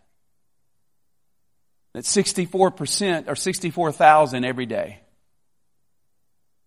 [1.94, 5.00] That 64% or 64,000 every day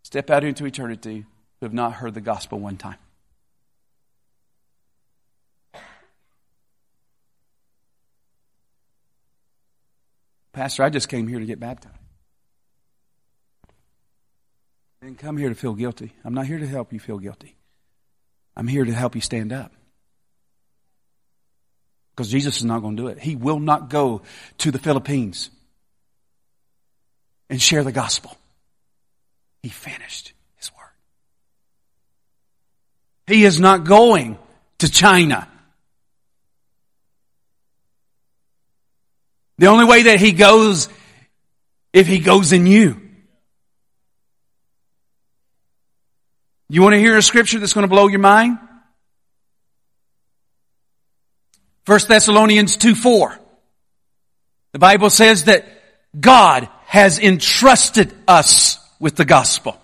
[0.02, 1.26] step out into eternity
[1.62, 2.96] who have not heard the gospel one time.
[10.52, 11.94] Pastor, I just came here to get baptized.
[15.00, 16.12] I didn't come here to feel guilty.
[16.24, 17.54] I'm not here to help you feel guilty.
[18.56, 19.70] I'm here to help you stand up.
[22.10, 23.20] Because Jesus is not going to do it.
[23.20, 24.22] He will not go
[24.58, 25.48] to the Philippines
[27.48, 28.36] and share the gospel.
[29.62, 30.32] He finished.
[33.26, 34.38] He is not going
[34.78, 35.48] to China.
[39.58, 40.88] The only way that he goes,
[41.92, 43.00] if he goes in you.
[46.68, 48.58] You want to hear a scripture that's going to blow your mind?
[51.84, 53.38] 1 Thessalonians 2 4.
[54.72, 55.66] The Bible says that
[56.18, 59.81] God has entrusted us with the gospel.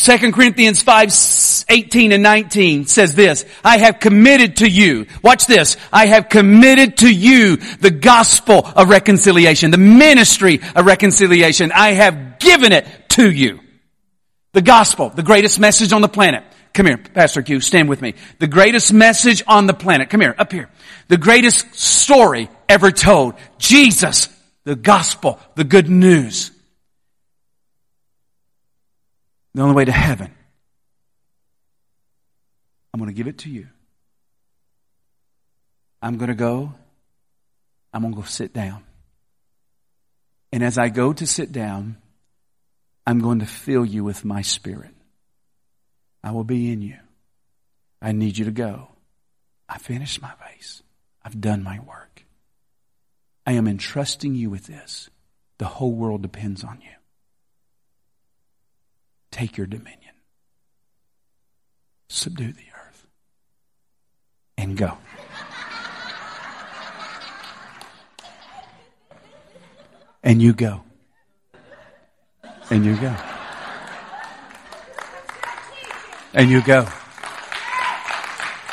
[0.00, 5.76] 2 Corinthians 5, 18 and 19 says this, I have committed to you, watch this,
[5.92, 11.72] I have committed to you the gospel of reconciliation, the ministry of reconciliation.
[11.72, 13.58] I have given it to you.
[14.52, 16.44] The gospel, the greatest message on the planet.
[16.74, 18.14] Come here, Pastor Q, stand with me.
[18.38, 20.10] The greatest message on the planet.
[20.10, 20.70] Come here, up here.
[21.08, 23.34] The greatest story ever told.
[23.58, 24.28] Jesus,
[24.62, 26.52] the gospel, the good news.
[29.54, 30.34] The only way to heaven.
[32.92, 33.68] I'm going to give it to you.
[36.00, 36.72] I'm going to go.
[37.92, 38.84] I'm going to go sit down.
[40.52, 41.96] And as I go to sit down,
[43.06, 44.94] I'm going to fill you with my spirit.
[46.22, 46.96] I will be in you.
[48.00, 48.88] I need you to go.
[49.68, 50.82] I finished my race.
[51.22, 52.24] I've done my work.
[53.46, 55.10] I am entrusting you with this.
[55.58, 56.97] The whole world depends on you.
[59.38, 60.14] Take your dominion.
[62.08, 63.06] Subdue the earth.
[64.56, 64.98] And go.
[70.24, 70.82] And you go.
[72.68, 73.14] And you go.
[76.34, 76.82] And you go.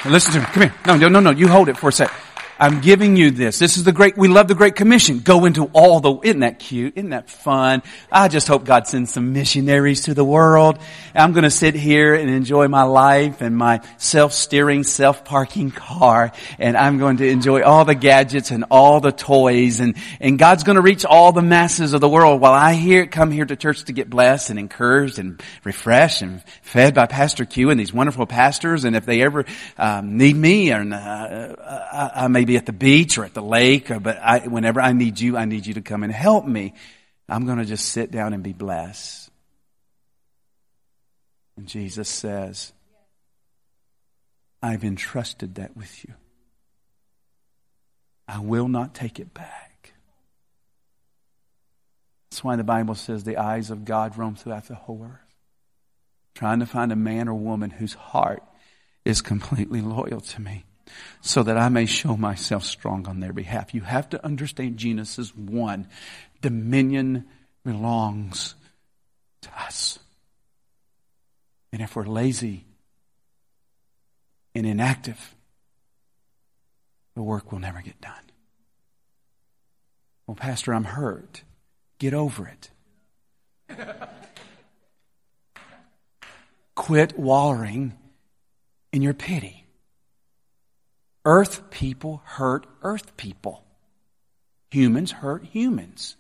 [0.04, 0.46] Now listen to me.
[0.48, 0.74] Come here.
[0.88, 1.30] No, no, no, no.
[1.30, 2.12] You hold it for a sec.
[2.58, 3.60] I'm giving you this.
[3.60, 5.20] This is the great, we love the Great Commission.
[5.20, 6.94] Go into all the, isn't that cute?
[6.96, 7.84] Isn't that fun?
[8.10, 10.80] I just hope God sends some missionaries to the world.
[11.14, 16.32] I'm going to sit here and enjoy my life and my self-steering, self-parking car.
[16.58, 19.82] And I'm going to enjoy all the gadgets and all the toys.
[19.82, 23.06] And, and God's going to reach all the masses of the world while I here,
[23.06, 27.44] come here to church to get blessed and encouraged and refreshed and fed by Pastor
[27.44, 28.86] Q and these wonderful pastors.
[28.86, 29.44] And if they ever
[29.78, 31.56] um, need me, and uh,
[31.92, 34.82] I, I may be at the beach or at the lake, or, but I, whenever
[34.82, 36.74] I need you, I need you to come and help me.
[37.28, 39.30] I'm going to just sit down and be blessed.
[41.58, 42.74] And Jesus says,
[44.62, 46.14] I've entrusted that with you.
[48.28, 49.94] I will not take it back.
[52.30, 55.36] That's why the Bible says the eyes of God roam throughout the whole earth,
[56.34, 58.44] trying to find a man or woman whose heart
[59.06, 60.66] is completely loyal to me
[61.22, 63.74] so that I may show myself strong on their behalf.
[63.74, 65.88] You have to understand Genesis 1.
[66.42, 67.26] Dominion
[67.64, 68.56] belongs
[69.42, 70.00] to us.
[71.74, 72.66] And if we're lazy
[74.54, 75.36] and inactive,
[77.16, 78.14] the work will never get done.
[80.28, 81.44] Well, Pastor, I'm hurt.
[82.00, 82.70] Get over it.
[86.76, 87.94] Quit wallowing
[88.92, 89.65] in your pity.
[91.26, 93.64] Earth people hurt earth people.
[94.70, 96.16] Humans hurt humans.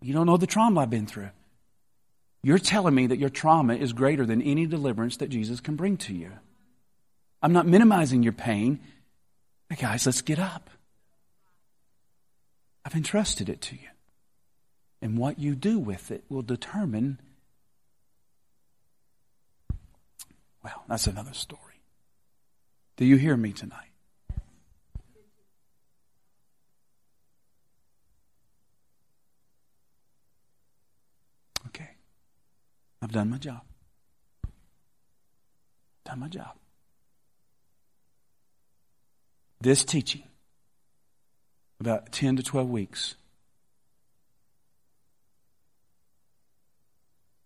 [0.00, 1.30] You don't know the trauma I've been through.
[2.42, 5.96] You're telling me that your trauma is greater than any deliverance that Jesus can bring
[5.98, 6.30] to you.
[7.42, 8.80] I'm not minimizing your pain.
[9.78, 10.70] Guys, let's get up.
[12.84, 13.88] I've entrusted it to you.
[15.02, 17.20] And what you do with it will determine,
[20.62, 21.69] well, that's another story.
[23.00, 23.88] Do you hear me tonight?
[31.68, 31.88] Okay.
[33.00, 33.62] I've done my job.
[36.04, 36.52] Done my job.
[39.62, 40.24] This teaching,
[41.80, 43.14] about 10 to 12 weeks,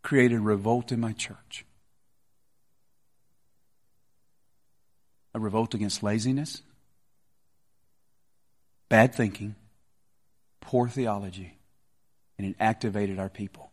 [0.03, 1.65] created revolt in my church.
[5.35, 6.63] A revolt against laziness,
[8.89, 9.57] bad thinking,
[10.61, 11.59] poor theology,
[12.39, 13.73] and it activated our people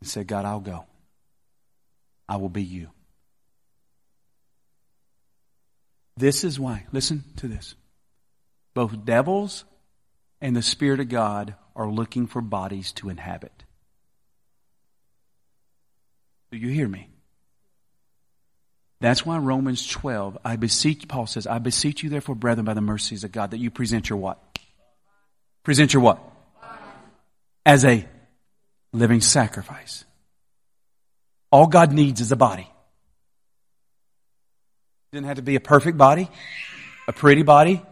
[0.00, 0.86] and said, God, I'll go.
[2.28, 2.90] I will be you.
[6.16, 7.74] This is why, listen to this.
[8.74, 9.64] Both devils
[10.40, 13.64] and the Spirit of God are looking for bodies to inhabit.
[16.50, 17.08] Do you hear me?
[19.00, 22.82] That's why Romans 12, I beseech, Paul says, I beseech you therefore, brethren, by the
[22.82, 24.38] mercies of God, that you present your what?
[25.62, 26.22] Present your what?
[27.64, 28.06] As a
[28.92, 30.04] living sacrifice.
[31.50, 32.68] All God needs is a body.
[35.12, 36.28] It didn't have to be a perfect body,
[37.08, 37.82] a pretty body,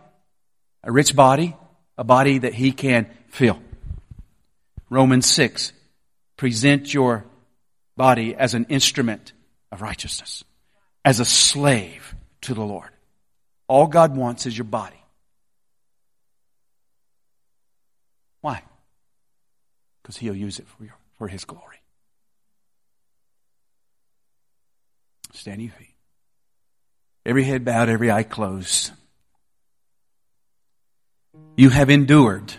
[0.84, 1.56] a rich body,
[1.96, 3.58] a body that He can fill.
[4.90, 5.72] Romans 6,
[6.36, 7.24] present your
[7.96, 9.32] body as an instrument
[9.72, 10.44] of righteousness
[11.04, 12.90] as a slave to the Lord.
[13.66, 14.96] All God wants is your body.
[18.40, 18.62] Why?
[20.02, 21.76] Because He'll use it for, your, for His glory.
[25.32, 25.94] Stand your feet.
[27.26, 28.92] Every head bowed, every eye closed.
[31.56, 32.54] You have endured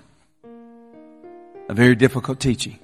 [1.68, 2.80] a very difficult teaching.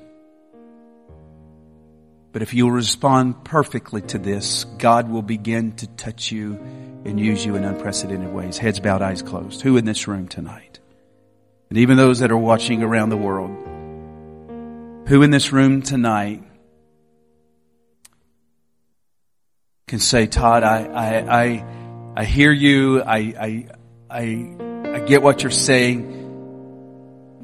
[2.35, 6.55] But if you'll respond perfectly to this, God will begin to touch you
[7.05, 8.57] and use you in unprecedented ways.
[8.57, 9.61] Heads bowed, eyes closed.
[9.61, 10.81] Who in this room tonight?
[11.69, 13.51] And even those that are watching around the world.
[15.07, 16.43] Who in this room tonight
[19.87, 21.65] can say, Todd, I, I, I,
[22.17, 23.01] I hear you.
[23.01, 23.67] I, I,
[24.09, 24.55] I,
[24.95, 26.23] I get what you're saying.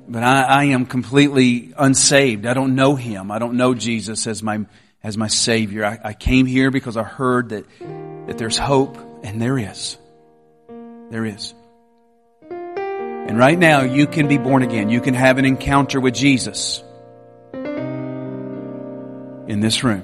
[0.09, 2.45] But I, I am completely unsaved.
[2.45, 3.31] I don't know Him.
[3.31, 4.65] I don't know Jesus as my,
[5.03, 5.85] as my Savior.
[5.85, 7.65] I, I came here because I heard that,
[8.27, 9.97] that there's hope, and there is.
[11.09, 11.53] There is.
[12.49, 14.89] And right now, you can be born again.
[14.89, 16.83] You can have an encounter with Jesus
[19.47, 20.03] in this room.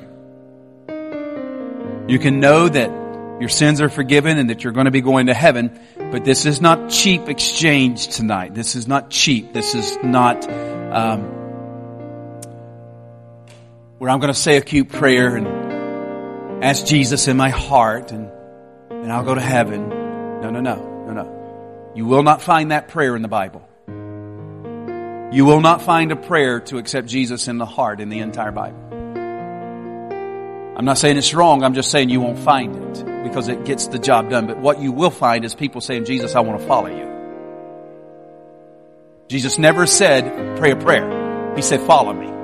[2.07, 2.89] You can know that
[3.41, 6.45] your sins are forgiven and that you're going to be going to heaven, but this
[6.45, 8.55] is not cheap exchange tonight.
[8.55, 9.53] This is not cheap.
[9.53, 10.49] This is not
[10.91, 11.36] um,
[13.97, 18.29] where I'm going to say a cute prayer and ask Jesus in my heart and,
[18.91, 19.89] and I'll go to heaven.
[19.89, 21.93] No, no, no, no, no.
[21.95, 23.67] You will not find that prayer in the Bible.
[25.33, 28.51] You will not find a prayer to accept Jesus in the heart in the entire
[28.51, 28.83] Bible.
[30.77, 31.63] I'm not saying it's wrong.
[31.63, 34.45] I'm just saying you won't find it because it gets the job done.
[34.45, 37.07] But what you will find is people saying, Jesus, I want to follow you.
[39.27, 41.55] Jesus never said, pray a prayer.
[41.55, 42.36] He said, follow me.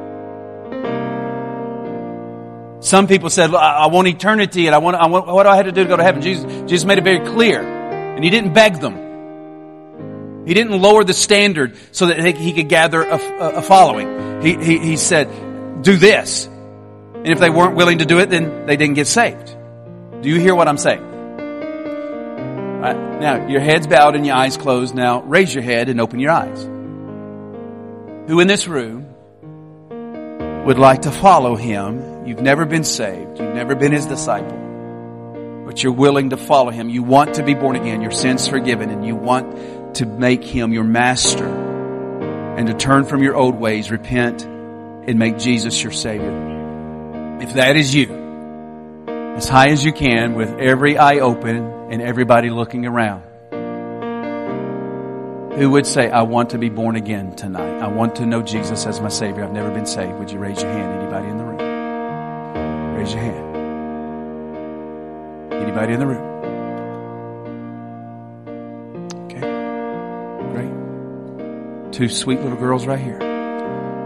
[2.84, 5.68] Some people said, I want eternity and I want, I want, what do I have
[5.68, 6.22] to do to go to heaven?
[6.22, 7.62] Jesus, Jesus made it very clear.
[7.62, 10.46] And he didn't beg them.
[10.46, 14.42] He didn't lower the standard so that he could gather a, a following.
[14.42, 15.30] He, he, he said,
[15.82, 16.46] do this.
[16.46, 19.56] And if they weren't willing to do it, then they didn't get saved.
[20.22, 21.04] Do you hear what I'm saying?
[22.82, 24.94] Right, now, your head's bowed and your eyes closed.
[24.94, 26.62] Now, raise your head and open your eyes.
[28.28, 29.06] Who in this room
[30.66, 32.13] would like to follow him?
[32.26, 33.40] You've never been saved.
[33.40, 35.64] You've never been his disciple.
[35.66, 36.90] But you're willing to follow him.
[36.90, 38.02] You want to be born again.
[38.02, 43.24] Your sins forgiven and you want to make him your master and to turn from
[43.24, 47.40] your old ways, repent and make Jesus your savior.
[47.42, 52.50] If that is you, as high as you can with every eye open and everybody
[52.50, 53.24] looking around,
[55.58, 57.80] who would say, I want to be born again tonight?
[57.80, 59.44] I want to know Jesus as my Savior.
[59.44, 60.14] I've never been saved.
[60.20, 61.02] Would you raise your hand?
[61.02, 61.43] Anybody in the?
[63.04, 63.56] Raise your hand.
[65.54, 66.24] Anybody in the room?
[69.26, 69.42] Okay.
[70.54, 71.92] Great.
[71.92, 73.22] Two sweet little girls right here.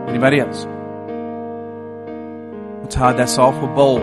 [0.07, 0.63] Anybody else?
[2.91, 4.01] Todd, that's awful bold.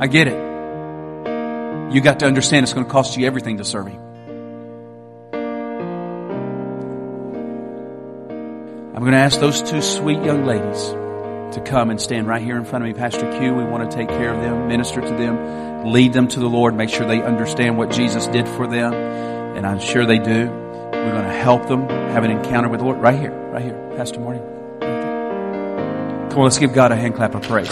[0.00, 0.46] I get it.
[1.94, 4.00] You got to understand it's going to cost you everything to serve Him.
[8.94, 10.94] I'm going to ask those two sweet young ladies
[11.56, 12.94] to come and stand right here in front of me.
[12.94, 16.38] Pastor Q, we want to take care of them, minister to them, lead them to
[16.38, 18.92] the Lord, make sure they understand what Jesus did for them.
[18.92, 20.48] And I'm sure they do.
[20.50, 23.94] We're going to help them have an encounter with the Lord right here, right here.
[23.96, 24.40] Pastor Marty.
[26.28, 27.70] Come on, let's give God a hand clap of praise.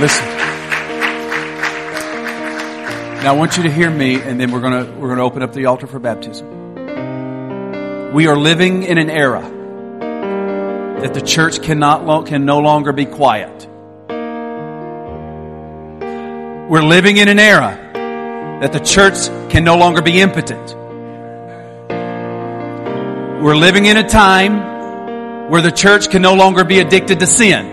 [0.00, 0.24] Listen.
[3.22, 5.42] Now I want you to hear me and then we're to we're going to open
[5.42, 6.48] up the altar for baptism.
[8.14, 9.61] We are living in an era
[11.02, 13.68] that the church cannot can no longer be quiet.
[16.70, 17.76] We're living in an era
[18.62, 20.76] that the church can no longer be impotent.
[23.42, 27.66] We're living in a time where the church can no longer be addicted to sin.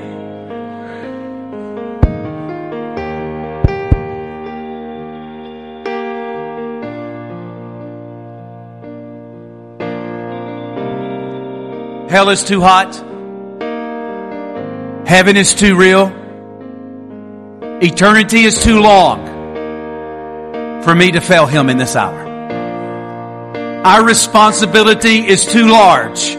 [12.10, 13.09] Hell is too hot.
[15.10, 16.10] Heaven is too real.
[17.82, 19.26] Eternity is too long
[20.84, 22.28] for me to fail Him in this hour.
[23.84, 26.36] Our responsibility is too large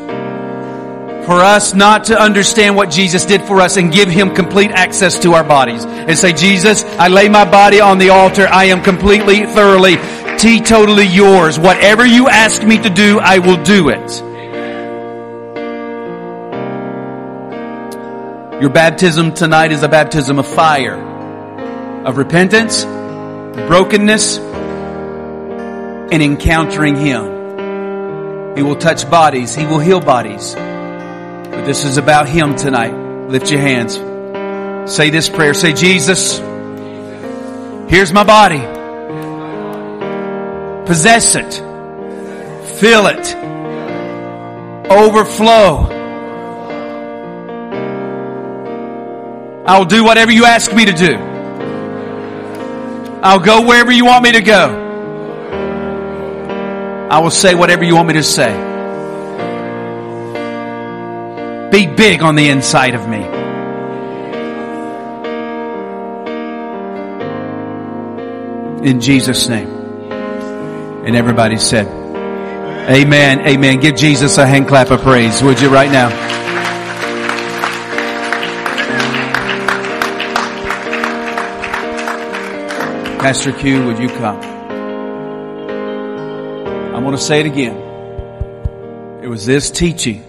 [1.26, 5.18] for us not to understand what Jesus did for us and give Him complete access
[5.18, 8.46] to our bodies and say, Jesus, I lay my body on the altar.
[8.46, 9.96] I am completely, thoroughly,
[10.38, 11.58] teetotally yours.
[11.58, 14.29] Whatever you ask me to do, I will do it.
[18.60, 20.96] Your baptism tonight is a baptism of fire,
[22.04, 24.36] of repentance, brokenness,
[26.12, 28.56] and encountering Him.
[28.56, 29.54] He will touch bodies.
[29.54, 30.54] He will heal bodies.
[30.54, 32.92] But this is about Him tonight.
[33.30, 33.94] Lift your hands.
[34.92, 35.54] Say this prayer.
[35.54, 36.36] Say, Jesus,
[37.88, 38.60] here's my body.
[40.86, 41.54] Possess it.
[42.78, 43.34] Fill it.
[44.90, 45.99] Overflow.
[49.70, 51.14] I'll do whatever you ask me to do.
[53.22, 54.66] I'll go wherever you want me to go.
[57.08, 58.50] I will say whatever you want me to say.
[61.70, 63.22] Be big on the inside of me.
[68.90, 69.68] In Jesus' name.
[71.06, 71.86] And everybody said,
[72.90, 73.78] Amen, amen.
[73.78, 76.49] Give Jesus a hand clap of praise, would you, right now?
[83.20, 84.40] Pastor Q, would you come?
[86.94, 87.76] I want to say it again.
[89.22, 90.22] It was this teaching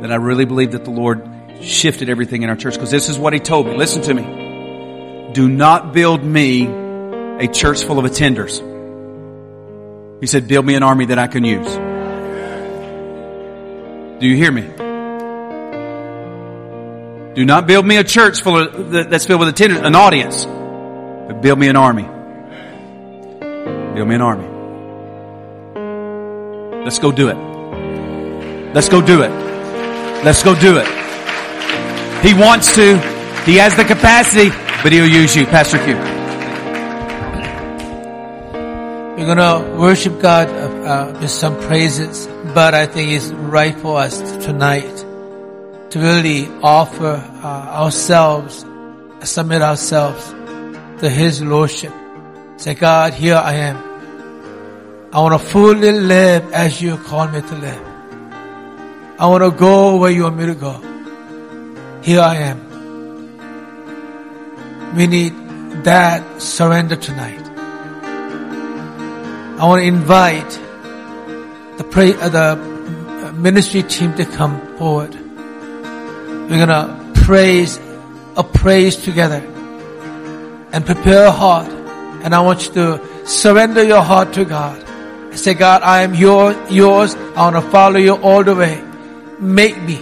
[0.00, 1.28] that I really believe that the Lord
[1.60, 3.76] shifted everything in our church because this is what He told me.
[3.76, 5.32] Listen to me.
[5.32, 8.60] Do not build me a church full of attenders.
[10.20, 11.66] He said, build me an army that I can use.
[14.20, 14.62] Do you hear me?
[17.34, 20.46] Do not build me a church full of, that's filled with attenders, an audience.
[21.30, 22.02] But build me an army.
[23.94, 24.48] Build me an army.
[26.84, 27.36] Let's go do it.
[28.74, 29.30] Let's go do it.
[30.24, 30.88] Let's go do it.
[32.26, 32.98] He wants to.
[33.46, 34.48] He has the capacity,
[34.82, 35.46] but he'll use you.
[35.46, 35.94] Pastor Q.
[39.16, 44.00] We're gonna worship God uh, uh, with some praises, but I think it's right for
[44.00, 44.96] us tonight
[45.90, 48.66] to really offer uh, ourselves,
[49.22, 50.34] submit ourselves
[51.00, 51.92] to His Lordship.
[52.56, 53.76] Say, God, here I am.
[55.12, 57.82] I want to fully live as you call me to live.
[59.18, 60.80] I want to go where you want me to go.
[62.02, 62.66] Here I am.
[64.94, 65.32] We need
[65.84, 67.46] that surrender tonight.
[69.58, 70.50] I want to invite
[71.78, 72.56] the pray, uh, the
[73.34, 75.14] ministry team to come forward.
[75.14, 77.78] We're gonna praise
[78.36, 79.40] a praise together
[80.72, 81.68] and prepare a heart.
[82.22, 84.86] And I want you to surrender your heart to God.
[85.36, 87.14] Say, God, I am your, yours.
[87.14, 88.82] I want to follow you all the way.
[89.38, 89.98] Make me,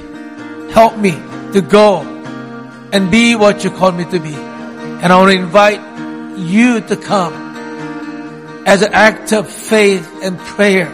[0.72, 1.12] help me
[1.52, 2.00] to go
[2.92, 4.34] and be what you called me to be.
[4.34, 5.80] And I want to invite
[6.38, 7.48] you to come
[8.66, 10.88] as an act of faith and prayer.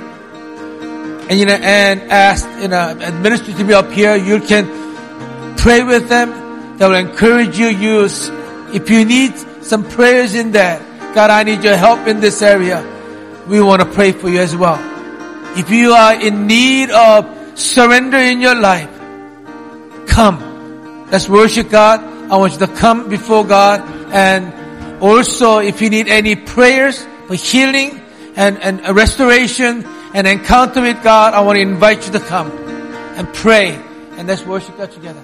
[1.29, 5.83] And you know, and ask, you know, ministry to be up here, you can pray
[5.83, 6.77] with them.
[6.77, 7.69] They will encourage you.
[7.69, 8.29] Use,
[8.75, 9.33] if you need
[9.65, 10.79] some prayers in there.
[11.15, 12.83] God, I need your help in this area.
[13.49, 14.79] We want to pray for you as well.
[15.57, 18.91] If you are in need of surrender in your life,
[20.07, 21.09] come.
[21.11, 22.01] Let's worship God.
[22.31, 23.81] I want you to come before God.
[24.13, 28.01] And also, if you need any prayers, for healing
[28.37, 29.85] and, and restoration
[30.15, 32.51] and encounter with God, I want to invite you to come
[33.17, 33.75] and pray
[34.17, 35.23] and let's worship God together.